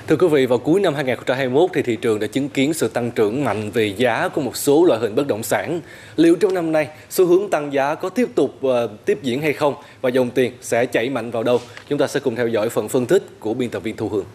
Thưa 0.07 0.15
quý 0.15 0.27
vị, 0.27 0.45
vào 0.45 0.59
cuối 0.59 0.79
năm 0.79 0.95
2021 0.95 1.69
thì 1.73 1.81
thị 1.81 1.95
trường 1.95 2.19
đã 2.19 2.27
chứng 2.27 2.49
kiến 2.49 2.73
sự 2.73 2.87
tăng 2.87 3.11
trưởng 3.11 3.43
mạnh 3.43 3.71
về 3.71 3.93
giá 3.97 4.27
của 4.27 4.41
một 4.41 4.57
số 4.57 4.85
loại 4.85 4.99
hình 4.99 5.15
bất 5.15 5.27
động 5.27 5.43
sản. 5.43 5.81
Liệu 6.15 6.35
trong 6.35 6.53
năm 6.53 6.71
nay 6.71 6.87
xu 7.09 7.25
hướng 7.25 7.49
tăng 7.49 7.73
giá 7.73 7.95
có 7.95 8.09
tiếp 8.09 8.29
tục 8.35 8.55
uh, 8.65 8.73
tiếp 9.05 9.19
diễn 9.21 9.41
hay 9.41 9.53
không 9.53 9.75
và 10.01 10.09
dòng 10.09 10.29
tiền 10.31 10.53
sẽ 10.61 10.85
chảy 10.85 11.09
mạnh 11.09 11.31
vào 11.31 11.43
đâu? 11.43 11.59
Chúng 11.87 11.99
ta 11.99 12.07
sẽ 12.07 12.19
cùng 12.19 12.35
theo 12.35 12.47
dõi 12.47 12.69
phần 12.69 12.89
phân 12.89 13.05
tích 13.05 13.39
của 13.39 13.53
biên 13.53 13.69
tập 13.69 13.83
viên 13.83 13.95
Thu 13.95 14.09
Hương. 14.09 14.25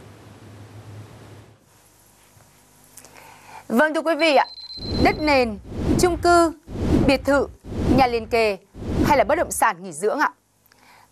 Vâng 3.68 3.94
thưa 3.94 4.02
quý 4.02 4.14
vị 4.20 4.36
ạ, 4.36 4.46
đất 5.04 5.16
nền, 5.20 5.58
chung 6.00 6.16
cư, 6.16 6.52
biệt 7.06 7.24
thự, 7.24 7.46
nhà 7.96 8.06
liền 8.06 8.26
kề 8.26 8.56
hay 9.06 9.18
là 9.18 9.24
bất 9.24 9.34
động 9.34 9.50
sản 9.50 9.76
nghỉ 9.82 9.92
dưỡng 9.92 10.18
ạ? 10.18 10.30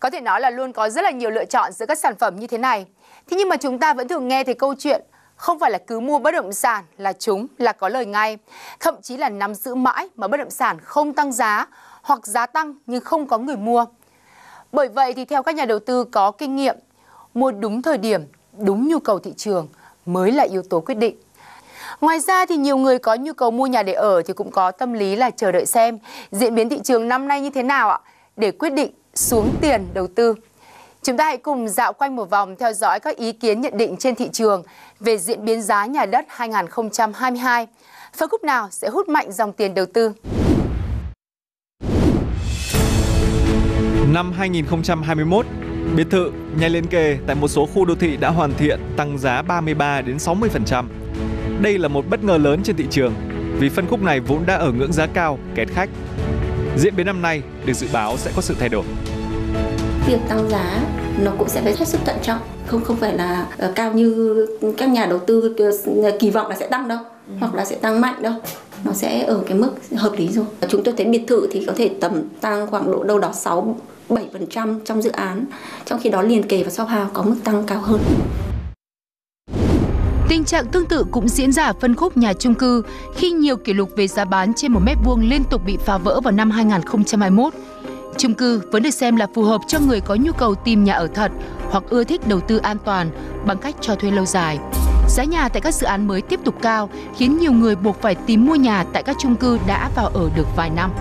Có 0.05 0.09
thể 0.09 0.21
nói 0.21 0.41
là 0.41 0.49
luôn 0.49 0.73
có 0.73 0.89
rất 0.89 1.01
là 1.03 1.11
nhiều 1.11 1.29
lựa 1.29 1.45
chọn 1.45 1.71
giữa 1.71 1.85
các 1.85 1.99
sản 1.99 2.15
phẩm 2.15 2.35
như 2.35 2.47
thế 2.47 2.57
này. 2.57 2.85
Thế 3.27 3.37
nhưng 3.37 3.49
mà 3.49 3.57
chúng 3.57 3.79
ta 3.79 3.93
vẫn 3.93 4.07
thường 4.07 4.27
nghe 4.27 4.43
thấy 4.43 4.53
câu 4.53 4.75
chuyện 4.79 5.01
không 5.35 5.59
phải 5.59 5.71
là 5.71 5.77
cứ 5.77 5.99
mua 5.99 6.19
bất 6.19 6.31
động 6.31 6.53
sản 6.53 6.83
là 6.97 7.13
chúng 7.13 7.47
là 7.57 7.71
có 7.71 7.89
lời 7.89 8.05
ngay. 8.05 8.37
Thậm 8.79 8.95
chí 9.01 9.17
là 9.17 9.29
nắm 9.29 9.55
giữ 9.55 9.75
mãi 9.75 10.09
mà 10.15 10.27
bất 10.27 10.37
động 10.37 10.49
sản 10.49 10.77
không 10.79 11.13
tăng 11.13 11.31
giá 11.31 11.67
hoặc 12.01 12.27
giá 12.27 12.45
tăng 12.45 12.75
nhưng 12.85 13.03
không 13.03 13.27
có 13.27 13.37
người 13.37 13.55
mua. 13.55 13.85
Bởi 14.71 14.87
vậy 14.87 15.13
thì 15.13 15.25
theo 15.25 15.43
các 15.43 15.55
nhà 15.55 15.65
đầu 15.65 15.79
tư 15.79 16.03
có 16.03 16.31
kinh 16.31 16.55
nghiệm, 16.55 16.75
mua 17.33 17.51
đúng 17.51 17.81
thời 17.81 17.97
điểm, 17.97 18.21
đúng 18.53 18.87
nhu 18.87 18.99
cầu 18.99 19.19
thị 19.19 19.33
trường 19.37 19.67
mới 20.05 20.31
là 20.31 20.43
yếu 20.43 20.61
tố 20.69 20.79
quyết 20.79 20.95
định. 20.95 21.17
Ngoài 22.01 22.19
ra 22.19 22.45
thì 22.45 22.57
nhiều 22.57 22.77
người 22.77 22.99
có 22.99 23.15
nhu 23.15 23.33
cầu 23.33 23.51
mua 23.51 23.67
nhà 23.67 23.83
để 23.83 23.93
ở 23.93 24.21
thì 24.21 24.33
cũng 24.33 24.51
có 24.51 24.71
tâm 24.71 24.93
lý 24.93 25.15
là 25.15 25.29
chờ 25.29 25.51
đợi 25.51 25.65
xem 25.65 25.99
diễn 26.31 26.55
biến 26.55 26.69
thị 26.69 26.79
trường 26.83 27.07
năm 27.07 27.27
nay 27.27 27.41
như 27.41 27.49
thế 27.49 27.63
nào 27.63 27.89
ạ 27.89 27.99
để 28.35 28.51
quyết 28.51 28.73
định 28.73 28.91
xuống 29.15 29.55
tiền 29.61 29.87
đầu 29.93 30.07
tư. 30.07 30.35
Chúng 31.03 31.17
ta 31.17 31.25
hãy 31.25 31.37
cùng 31.37 31.67
dạo 31.67 31.93
quanh 31.93 32.15
một 32.15 32.29
vòng 32.29 32.55
theo 32.55 32.73
dõi 32.73 32.99
các 32.99 33.17
ý 33.17 33.31
kiến 33.31 33.61
nhận 33.61 33.77
định 33.77 33.97
trên 33.97 34.15
thị 34.15 34.29
trường 34.33 34.63
về 34.99 35.17
diễn 35.17 35.45
biến 35.45 35.61
giá 35.61 35.85
nhà 35.85 36.05
đất 36.05 36.25
2022. 36.29 37.67
Phân 38.17 38.29
khúc 38.29 38.43
nào 38.43 38.67
sẽ 38.71 38.89
hút 38.89 39.09
mạnh 39.09 39.31
dòng 39.31 39.53
tiền 39.53 39.73
đầu 39.73 39.85
tư? 39.93 40.11
Năm 44.13 44.31
2021, 44.31 45.45
biệt 45.95 46.07
thự, 46.11 46.31
nhà 46.59 46.67
liên 46.67 46.87
kề 46.87 47.17
tại 47.27 47.35
một 47.35 47.47
số 47.47 47.65
khu 47.65 47.85
đô 47.85 47.95
thị 47.95 48.17
đã 48.17 48.29
hoàn 48.29 48.53
thiện 48.53 48.79
tăng 48.97 49.17
giá 49.17 49.41
33 49.41 50.01
đến 50.01 50.17
60%. 50.17 50.85
Đây 51.61 51.77
là 51.77 51.87
một 51.87 52.05
bất 52.09 52.23
ngờ 52.23 52.37
lớn 52.37 52.61
trên 52.63 52.75
thị 52.75 52.85
trường 52.89 53.13
vì 53.59 53.69
phân 53.69 53.87
khúc 53.87 54.01
này 54.01 54.19
vốn 54.19 54.45
đã 54.45 54.55
ở 54.55 54.71
ngưỡng 54.71 54.93
giá 54.93 55.07
cao, 55.13 55.39
kẹt 55.55 55.67
khách. 55.67 55.89
Diễn 56.77 56.95
biến 56.95 57.05
năm 57.05 57.21
nay 57.21 57.41
được 57.65 57.73
dự 57.73 57.87
báo 57.93 58.17
sẽ 58.17 58.31
có 58.35 58.41
sự 58.41 58.55
thay 58.59 58.69
đổi. 58.69 58.83
Việc 60.07 60.19
tăng 60.29 60.49
giá 60.49 60.79
nó 61.23 61.31
cũng 61.37 61.49
sẽ 61.49 61.61
phải 61.61 61.75
hết 61.79 61.87
sức 61.87 62.01
thận 62.05 62.15
trọng. 62.21 62.39
Không 62.67 62.83
không 62.83 62.97
phải 62.97 63.13
là 63.13 63.47
uh, 63.65 63.75
cao 63.75 63.93
như 63.93 64.47
các 64.77 64.89
nhà 64.89 65.05
đầu 65.05 65.19
tư 65.19 65.55
kỳ 66.19 66.29
vọng 66.29 66.47
là 66.47 66.55
sẽ 66.55 66.67
tăng 66.67 66.87
đâu 66.87 66.99
ừ. 67.27 67.33
hoặc 67.39 67.53
là 67.55 67.65
sẽ 67.65 67.75
tăng 67.75 68.01
mạnh 68.01 68.21
đâu. 68.21 68.33
Nó 68.83 68.91
sẽ 68.93 69.23
ở 69.23 69.43
cái 69.47 69.57
mức 69.57 69.71
hợp 69.95 70.13
lý 70.17 70.27
rồi. 70.27 70.45
Chúng 70.67 70.83
tôi 70.83 70.93
thấy 70.97 71.05
biệt 71.05 71.23
thự 71.27 71.47
thì 71.51 71.65
có 71.65 71.73
thể 71.75 71.91
tầm 72.01 72.21
tăng 72.41 72.67
khoảng 72.67 72.91
độ 72.91 73.03
đâu 73.03 73.19
đó 73.19 73.31
6 73.33 73.75
7% 74.09 74.79
trong 74.85 75.01
dự 75.01 75.11
án 75.11 75.45
trong 75.85 75.99
khi 75.99 76.09
đó 76.09 76.21
liền 76.21 76.43
kề 76.43 76.63
và 76.63 76.69
shop 76.69 76.87
house 76.87 77.09
có 77.13 77.23
mức 77.23 77.35
tăng 77.43 77.63
cao 77.67 77.79
hơn 77.79 77.99
Tình 80.27 80.43
trạng 80.43 80.65
tương 80.65 80.85
tự 80.85 81.05
cũng 81.11 81.29
diễn 81.29 81.51
ra 81.51 81.65
ở 81.65 81.73
phân 81.81 81.95
khúc 81.95 82.17
nhà 82.17 82.33
chung 82.33 82.55
cư 82.55 82.81
khi 83.15 83.31
nhiều 83.31 83.57
kỷ 83.57 83.73
lục 83.73 83.89
về 83.95 84.07
giá 84.07 84.25
bán 84.25 84.53
trên 84.53 84.73
một 84.73 84.79
mét 84.85 84.97
vuông 85.03 85.29
liên 85.29 85.43
tục 85.43 85.61
bị 85.65 85.77
phá 85.77 85.97
vỡ 85.97 86.21
vào 86.23 86.31
năm 86.31 86.51
2021. 86.51 87.53
Chung 88.17 88.33
cư 88.33 88.61
vẫn 88.71 88.83
được 88.83 88.89
xem 88.89 89.15
là 89.15 89.27
phù 89.35 89.43
hợp 89.43 89.61
cho 89.67 89.79
người 89.79 90.01
có 90.01 90.15
nhu 90.15 90.31
cầu 90.31 90.55
tìm 90.55 90.83
nhà 90.83 90.93
ở 90.93 91.07
thật 91.07 91.31
hoặc 91.69 91.83
ưa 91.89 92.03
thích 92.03 92.27
đầu 92.27 92.39
tư 92.39 92.57
an 92.57 92.77
toàn 92.85 93.09
bằng 93.45 93.57
cách 93.57 93.75
cho 93.81 93.95
thuê 93.95 94.11
lâu 94.11 94.25
dài. 94.25 94.59
Giá 95.09 95.23
nhà 95.23 95.49
tại 95.49 95.61
các 95.61 95.73
dự 95.73 95.87
án 95.87 96.07
mới 96.07 96.21
tiếp 96.21 96.39
tục 96.43 96.55
cao, 96.61 96.89
khiến 97.15 97.37
nhiều 97.37 97.51
người 97.51 97.75
buộc 97.75 98.01
phải 98.01 98.15
tìm 98.15 98.45
mua 98.45 98.55
nhà 98.55 98.83
tại 98.93 99.03
các 99.03 99.15
chung 99.19 99.35
cư 99.35 99.59
đã 99.67 99.89
vào 99.95 100.07
ở 100.07 100.29
được 100.35 100.47
vài 100.55 100.69
năm. 100.69 100.91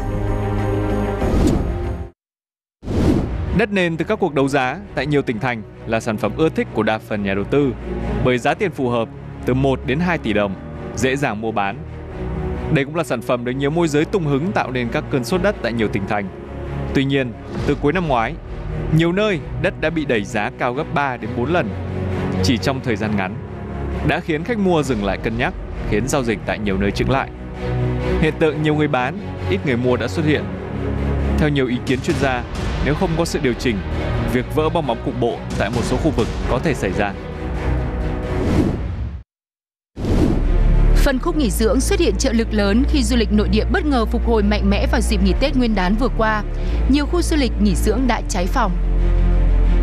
Đất 3.58 3.72
nền 3.72 3.96
từ 3.96 4.04
các 4.04 4.18
cuộc 4.20 4.34
đấu 4.34 4.48
giá 4.48 4.78
tại 4.94 5.06
nhiều 5.06 5.22
tỉnh 5.22 5.38
thành 5.38 5.62
là 5.86 6.00
sản 6.00 6.16
phẩm 6.16 6.32
ưa 6.36 6.48
thích 6.48 6.68
của 6.74 6.82
đa 6.82 6.98
phần 6.98 7.22
nhà 7.22 7.34
đầu 7.34 7.44
tư 7.44 7.72
bởi 8.24 8.38
giá 8.38 8.54
tiền 8.54 8.70
phù 8.70 8.88
hợp 8.88 9.08
từ 9.46 9.54
1 9.54 9.80
đến 9.86 10.00
2 10.00 10.18
tỷ 10.18 10.32
đồng, 10.32 10.54
dễ 10.96 11.16
dàng 11.16 11.40
mua 11.40 11.52
bán. 11.52 11.76
Đây 12.74 12.84
cũng 12.84 12.96
là 12.96 13.04
sản 13.04 13.22
phẩm 13.22 13.44
được 13.44 13.52
nhiều 13.52 13.70
môi 13.70 13.88
giới 13.88 14.04
tung 14.04 14.24
hứng 14.24 14.52
tạo 14.52 14.70
nên 14.70 14.88
các 14.88 15.04
cơn 15.10 15.24
sốt 15.24 15.42
đất 15.42 15.56
tại 15.62 15.72
nhiều 15.72 15.88
tỉnh 15.88 16.06
thành 16.06 16.28
Tuy 16.94 17.04
nhiên, 17.04 17.32
từ 17.66 17.74
cuối 17.74 17.92
năm 17.92 18.08
ngoái, 18.08 18.34
nhiều 18.96 19.12
nơi 19.12 19.40
đất 19.62 19.80
đã 19.80 19.90
bị 19.90 20.04
đẩy 20.04 20.24
giá 20.24 20.50
cao 20.58 20.74
gấp 20.74 20.94
3 20.94 21.16
đến 21.16 21.30
4 21.36 21.52
lần 21.52 21.68
chỉ 22.42 22.58
trong 22.58 22.80
thời 22.84 22.96
gian 22.96 23.16
ngắn, 23.16 23.34
đã 24.08 24.20
khiến 24.20 24.44
khách 24.44 24.58
mua 24.58 24.82
dừng 24.82 25.04
lại 25.04 25.18
cân 25.22 25.38
nhắc, 25.38 25.54
khiến 25.90 26.08
giao 26.08 26.22
dịch 26.22 26.38
tại 26.46 26.58
nhiều 26.58 26.78
nơi 26.78 26.90
chững 26.90 27.10
lại. 27.10 27.28
Hiện 28.20 28.34
tượng 28.38 28.62
nhiều 28.62 28.74
người 28.74 28.88
bán, 28.88 29.18
ít 29.50 29.58
người 29.66 29.76
mua 29.76 29.96
đã 29.96 30.08
xuất 30.08 30.26
hiện. 30.26 30.44
Theo 31.38 31.48
nhiều 31.48 31.66
ý 31.66 31.76
kiến 31.86 31.98
chuyên 32.00 32.16
gia, 32.16 32.42
nếu 32.84 32.94
không 32.94 33.10
có 33.18 33.24
sự 33.24 33.38
điều 33.42 33.52
chỉnh, 33.52 33.76
việc 34.32 34.54
vỡ 34.54 34.68
bong 34.68 34.86
bóng 34.86 34.98
cục 35.04 35.20
bộ 35.20 35.36
tại 35.58 35.70
một 35.70 35.80
số 35.84 35.96
khu 35.96 36.10
vực 36.10 36.28
có 36.50 36.58
thể 36.58 36.74
xảy 36.74 36.90
ra. 36.98 37.12
Phân 40.94 41.18
khúc 41.18 41.36
nghỉ 41.36 41.50
dưỡng 41.50 41.80
xuất 41.80 42.00
hiện 42.00 42.16
trợ 42.16 42.32
lực 42.32 42.48
lớn 42.50 42.84
khi 42.88 43.02
du 43.02 43.16
lịch 43.16 43.32
nội 43.32 43.48
địa 43.48 43.64
bất 43.72 43.86
ngờ 43.86 44.04
phục 44.04 44.26
hồi 44.26 44.42
mạnh 44.42 44.70
mẽ 44.70 44.86
vào 44.86 45.00
dịp 45.00 45.22
nghỉ 45.22 45.32
Tết 45.40 45.56
Nguyên 45.56 45.74
đán 45.74 45.94
vừa 45.94 46.08
qua. 46.18 46.42
Nhiều 46.88 47.06
khu 47.06 47.22
du 47.22 47.36
lịch 47.36 47.52
nghỉ 47.60 47.74
dưỡng 47.74 48.06
đã 48.06 48.20
cháy 48.28 48.46
phòng. 48.46 48.72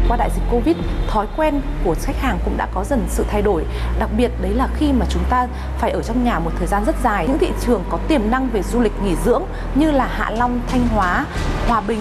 Qua 0.07 0.17
đại 0.17 0.29
dịch 0.35 0.43
Covid, 0.51 0.75
thói 1.07 1.27
quen 1.37 1.61
của 1.83 1.95
khách 2.03 2.21
hàng 2.21 2.39
cũng 2.45 2.57
đã 2.57 2.67
có 2.73 2.83
dần 2.83 3.05
sự 3.09 3.25
thay 3.29 3.41
đổi. 3.41 3.63
Đặc 3.99 4.09
biệt 4.17 4.31
đấy 4.41 4.53
là 4.53 4.67
khi 4.75 4.91
mà 4.93 5.05
chúng 5.09 5.23
ta 5.29 5.47
phải 5.77 5.91
ở 5.91 6.01
trong 6.03 6.23
nhà 6.23 6.39
một 6.39 6.51
thời 6.57 6.67
gian 6.67 6.85
rất 6.85 6.95
dài. 7.03 7.27
Những 7.27 7.37
thị 7.39 7.49
trường 7.65 7.83
có 7.89 7.97
tiềm 7.97 8.31
năng 8.31 8.49
về 8.49 8.63
du 8.63 8.79
lịch 8.81 8.93
nghỉ 9.03 9.15
dưỡng 9.25 9.43
như 9.75 9.91
là 9.91 10.07
Hạ 10.07 10.31
Long, 10.31 10.59
Thanh 10.67 10.87
Hóa, 10.87 11.25
Hòa 11.67 11.81
Bình, 11.81 11.99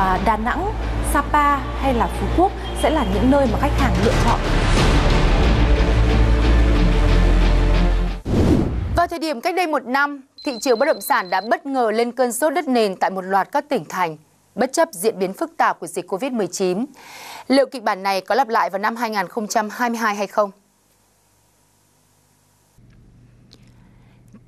à, 0.00 0.18
Đà 0.24 0.36
Nẵng, 0.36 0.72
Sapa 1.12 1.56
hay 1.56 1.94
là 1.94 2.08
Phú 2.20 2.26
Quốc 2.36 2.52
sẽ 2.82 2.90
là 2.90 3.04
những 3.14 3.30
nơi 3.30 3.46
mà 3.52 3.58
khách 3.60 3.72
hàng 3.78 3.94
lựa 4.04 4.12
chọn. 4.24 4.40
Vào 8.96 9.06
thời 9.06 9.18
điểm 9.18 9.40
cách 9.40 9.54
đây 9.54 9.66
một 9.66 9.84
năm, 9.86 10.20
thị 10.44 10.58
trường 10.60 10.78
bất 10.78 10.86
động 10.86 11.00
sản 11.00 11.30
đã 11.30 11.40
bất 11.40 11.66
ngờ 11.66 11.90
lên 11.90 12.12
cơn 12.12 12.32
sốt 12.32 12.54
đất 12.54 12.68
nền 12.68 12.96
tại 12.96 13.10
một 13.10 13.22
loạt 13.22 13.52
các 13.52 13.68
tỉnh 13.68 13.84
thành, 13.88 14.16
bất 14.54 14.72
chấp 14.72 14.88
diễn 14.92 15.18
biến 15.18 15.32
phức 15.32 15.56
tạp 15.56 15.80
của 15.80 15.86
dịch 15.86 16.12
Covid-19. 16.12 16.86
Liệu 17.48 17.66
kịch 17.66 17.82
bản 17.82 18.02
này 18.02 18.20
có 18.20 18.34
lặp 18.34 18.48
lại 18.48 18.70
vào 18.70 18.78
năm 18.78 18.96
2022 18.96 20.14
hay 20.14 20.26
không? 20.26 20.50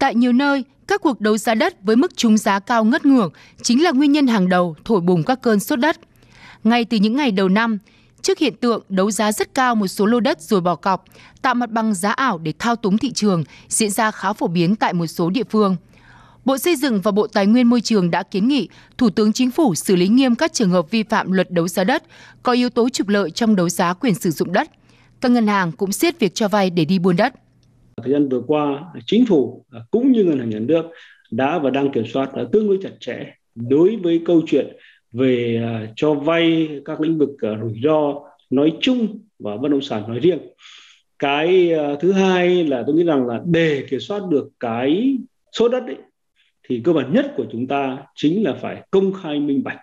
Tại 0.02 0.14
nhiều 0.14 0.32
nơi, 0.32 0.64
các 0.86 1.00
cuộc 1.00 1.20
đấu 1.20 1.36
giá 1.38 1.54
đất 1.54 1.82
với 1.82 1.96
mức 1.96 2.16
trúng 2.16 2.38
giá 2.38 2.58
cao 2.58 2.84
ngất 2.84 3.06
ngưỡng 3.06 3.30
chính 3.62 3.82
là 3.82 3.90
nguyên 3.90 4.12
nhân 4.12 4.26
hàng 4.26 4.48
đầu 4.48 4.76
thổi 4.84 5.00
bùng 5.00 5.22
các 5.24 5.42
cơn 5.42 5.60
sốt 5.60 5.78
đất. 5.78 5.96
Ngay 6.64 6.84
từ 6.84 6.96
những 6.96 7.16
ngày 7.16 7.30
đầu 7.30 7.48
năm, 7.48 7.78
Trước 8.22 8.38
hiện 8.38 8.56
tượng 8.56 8.82
đấu 8.88 9.10
giá 9.10 9.32
rất 9.32 9.54
cao 9.54 9.74
một 9.74 9.86
số 9.86 10.06
lô 10.06 10.20
đất 10.20 10.40
rồi 10.40 10.60
bỏ 10.60 10.74
cọc, 10.74 11.04
tạo 11.42 11.54
mặt 11.54 11.70
bằng 11.70 11.94
giá 11.94 12.10
ảo 12.10 12.38
để 12.38 12.52
thao 12.58 12.76
túng 12.76 12.98
thị 12.98 13.12
trường 13.12 13.44
diễn 13.68 13.90
ra 13.90 14.10
khá 14.10 14.32
phổ 14.32 14.46
biến 14.46 14.76
tại 14.76 14.92
một 14.92 15.06
số 15.06 15.30
địa 15.30 15.44
phương. 15.50 15.76
Bộ 16.44 16.58
Xây 16.58 16.76
dựng 16.76 17.00
và 17.00 17.10
Bộ 17.10 17.26
Tài 17.26 17.46
nguyên 17.46 17.66
Môi 17.66 17.80
trường 17.80 18.10
đã 18.10 18.22
kiến 18.22 18.48
nghị 18.48 18.68
Thủ 18.98 19.10
tướng 19.10 19.32
Chính 19.32 19.50
phủ 19.50 19.74
xử 19.74 19.96
lý 19.96 20.08
nghiêm 20.08 20.34
các 20.34 20.52
trường 20.52 20.70
hợp 20.70 20.90
vi 20.90 21.02
phạm 21.02 21.32
luật 21.32 21.50
đấu 21.50 21.68
giá 21.68 21.84
đất, 21.84 22.02
có 22.42 22.52
yếu 22.52 22.70
tố 22.70 22.88
trục 22.88 23.08
lợi 23.08 23.30
trong 23.30 23.56
đấu 23.56 23.68
giá 23.68 23.92
quyền 23.92 24.14
sử 24.14 24.30
dụng 24.30 24.52
đất. 24.52 24.70
Các 25.20 25.30
ngân 25.30 25.46
hàng 25.46 25.72
cũng 25.72 25.92
siết 25.92 26.18
việc 26.18 26.34
cho 26.34 26.48
vay 26.48 26.70
để 26.70 26.84
đi 26.84 26.98
buôn 26.98 27.16
đất. 27.16 27.34
Thời 28.02 28.12
gian 28.12 28.28
vừa 28.28 28.42
qua, 28.46 28.84
chính 29.06 29.26
phủ 29.26 29.64
cũng 29.90 30.12
như 30.12 30.24
ngân 30.24 30.38
hàng 30.38 30.50
nhà 30.50 30.58
nước 30.58 30.84
đã 31.30 31.58
và 31.58 31.70
đang 31.70 31.92
kiểm 31.92 32.06
soát 32.06 32.32
à, 32.32 32.44
tương 32.52 32.66
đối 32.66 32.78
chặt 32.82 32.90
chẽ 33.00 33.34
đối 33.54 33.96
với 33.96 34.22
câu 34.24 34.42
chuyện 34.46 34.76
về 35.12 35.60
à, 35.64 35.92
cho 35.96 36.14
vay 36.14 36.68
các 36.84 37.00
lĩnh 37.00 37.18
vực 37.18 37.30
à, 37.40 37.50
rủi 37.60 37.80
ro 37.84 38.14
nói 38.50 38.72
chung 38.80 39.18
và 39.38 39.56
bất 39.56 39.68
động 39.68 39.80
sản 39.80 40.02
nói 40.08 40.18
riêng. 40.18 40.38
Cái 41.18 41.72
thứ 42.00 42.12
hai 42.12 42.64
là 42.64 42.82
tôi 42.86 42.96
nghĩ 42.96 43.04
rằng 43.04 43.26
là 43.26 43.40
để 43.44 43.86
kiểm 43.90 44.00
soát 44.00 44.22
được 44.30 44.48
cái 44.60 45.16
số 45.52 45.68
đất 45.68 45.82
ấy, 45.86 45.96
thì 46.68 46.80
cơ 46.84 46.92
bản 46.92 47.12
nhất 47.12 47.32
của 47.36 47.44
chúng 47.52 47.66
ta 47.66 47.98
chính 48.14 48.44
là 48.44 48.54
phải 48.54 48.82
công 48.90 49.12
khai 49.12 49.40
minh 49.40 49.62
bạch 49.64 49.78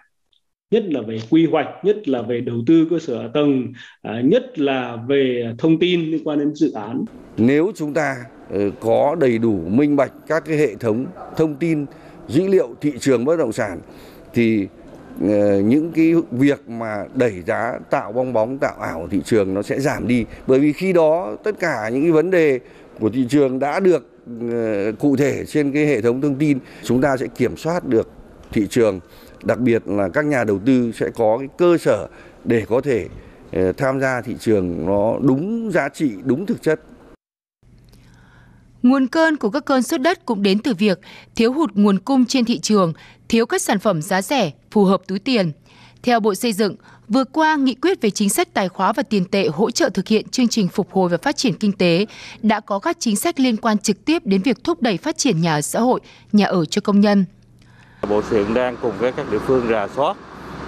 nhất 0.71 0.83
là 0.87 1.01
về 1.01 1.19
quy 1.29 1.45
hoạch, 1.45 1.67
nhất 1.83 2.07
là 2.07 2.21
về 2.21 2.41
đầu 2.41 2.55
tư 2.67 2.87
cơ 2.89 2.99
sở 2.99 3.21
hạ 3.21 3.27
tầng 3.33 3.73
à, 4.01 4.21
nhất 4.25 4.59
là 4.59 4.97
về 5.07 5.53
thông 5.57 5.79
tin 5.79 6.11
liên 6.11 6.23
quan 6.23 6.39
đến 6.39 6.55
dự 6.55 6.71
án. 6.71 7.05
Nếu 7.37 7.71
chúng 7.75 7.93
ta 7.93 8.15
ờ, 8.49 8.59
có 8.79 9.15
đầy 9.19 9.37
đủ, 9.37 9.59
minh 9.67 9.95
bạch 9.95 10.11
các 10.27 10.43
cái 10.45 10.57
hệ 10.57 10.75
thống 10.75 11.05
thông 11.37 11.55
tin, 11.55 11.85
dữ 12.27 12.47
liệu 12.47 12.75
thị 12.81 12.91
trường 12.99 13.25
bất 13.25 13.39
động 13.39 13.51
sản, 13.51 13.79
thì 14.33 14.67
ờ, 15.21 15.61
những 15.61 15.91
cái 15.91 16.13
việc 16.31 16.69
mà 16.69 17.05
đẩy 17.15 17.41
giá 17.45 17.73
tạo 17.89 18.11
bong 18.11 18.33
bóng, 18.33 18.57
tạo 18.57 18.75
ảo 18.79 19.07
thị 19.11 19.19
trường 19.25 19.53
nó 19.53 19.61
sẽ 19.61 19.79
giảm 19.79 20.07
đi. 20.07 20.25
Bởi 20.47 20.59
vì 20.59 20.73
khi 20.73 20.93
đó 20.93 21.35
tất 21.43 21.59
cả 21.59 21.89
những 21.93 22.01
cái 22.01 22.11
vấn 22.11 22.31
đề 22.31 22.59
của 22.99 23.09
thị 23.09 23.25
trường 23.29 23.59
đã 23.59 23.79
được 23.79 24.09
ờ, 24.51 24.91
cụ 24.99 25.15
thể 25.15 25.43
trên 25.47 25.71
cái 25.71 25.85
hệ 25.85 26.01
thống 26.01 26.21
thông 26.21 26.35
tin, 26.35 26.59
chúng 26.83 27.01
ta 27.01 27.17
sẽ 27.17 27.27
kiểm 27.27 27.57
soát 27.57 27.87
được 27.87 28.11
thị 28.51 28.67
trường 28.69 28.99
đặc 29.43 29.59
biệt 29.59 29.87
là 29.87 30.09
các 30.09 30.25
nhà 30.25 30.43
đầu 30.43 30.59
tư 30.65 30.91
sẽ 30.91 31.09
có 31.15 31.37
cái 31.37 31.47
cơ 31.57 31.77
sở 31.77 32.07
để 32.45 32.65
có 32.69 32.81
thể 32.81 33.07
ờ, 33.51 33.71
tham 33.71 33.99
gia 33.99 34.21
thị 34.21 34.35
trường 34.39 34.85
nó 34.85 35.17
đúng 35.21 35.71
giá 35.71 35.89
trị 35.89 36.11
đúng 36.23 36.45
thực 36.45 36.61
chất 36.61 36.79
Nguồn 38.83 39.07
cơn 39.07 39.37
của 39.37 39.49
các 39.49 39.65
cơn 39.65 39.83
sốt 39.83 40.01
đất 40.01 40.25
cũng 40.25 40.43
đến 40.43 40.59
từ 40.59 40.73
việc 40.73 40.99
thiếu 41.35 41.53
hụt 41.53 41.73
nguồn 41.73 41.99
cung 41.99 42.25
trên 42.25 42.45
thị 42.45 42.59
trường, 42.59 42.93
thiếu 43.29 43.45
các 43.45 43.61
sản 43.61 43.79
phẩm 43.79 44.01
giá 44.01 44.21
rẻ, 44.21 44.51
phù 44.71 44.85
hợp 44.85 45.01
túi 45.07 45.19
tiền. 45.19 45.51
Theo 46.03 46.19
Bộ 46.19 46.35
Xây 46.35 46.53
dựng, 46.53 46.75
vừa 47.07 47.23
qua 47.23 47.55
nghị 47.55 47.75
quyết 47.75 48.01
về 48.01 48.09
chính 48.09 48.29
sách 48.29 48.53
tài 48.53 48.69
khóa 48.69 48.93
và 48.93 49.03
tiền 49.03 49.25
tệ 49.25 49.47
hỗ 49.47 49.71
trợ 49.71 49.89
thực 49.89 50.07
hiện 50.07 50.29
chương 50.29 50.47
trình 50.47 50.67
phục 50.67 50.91
hồi 50.91 51.09
và 51.09 51.17
phát 51.17 51.37
triển 51.37 51.53
kinh 51.53 51.71
tế 51.71 52.05
đã 52.41 52.59
có 52.59 52.79
các 52.79 52.97
chính 52.99 53.15
sách 53.15 53.39
liên 53.39 53.57
quan 53.57 53.77
trực 53.77 54.05
tiếp 54.05 54.25
đến 54.25 54.41
việc 54.41 54.63
thúc 54.63 54.81
đẩy 54.81 54.97
phát 54.97 55.17
triển 55.17 55.41
nhà 55.41 55.53
ở 55.53 55.61
xã 55.61 55.79
hội, 55.79 55.99
nhà 56.31 56.45
ở 56.45 56.65
cho 56.65 56.81
công 56.81 57.01
nhân. 57.01 57.25
Bộ 58.09 58.21
Xây 58.21 58.39
dựng 58.39 58.53
đang 58.53 58.77
cùng 58.81 58.93
với 58.99 59.11
các 59.11 59.25
địa 59.31 59.39
phương 59.39 59.67
rà 59.69 59.87
soát 59.87 60.17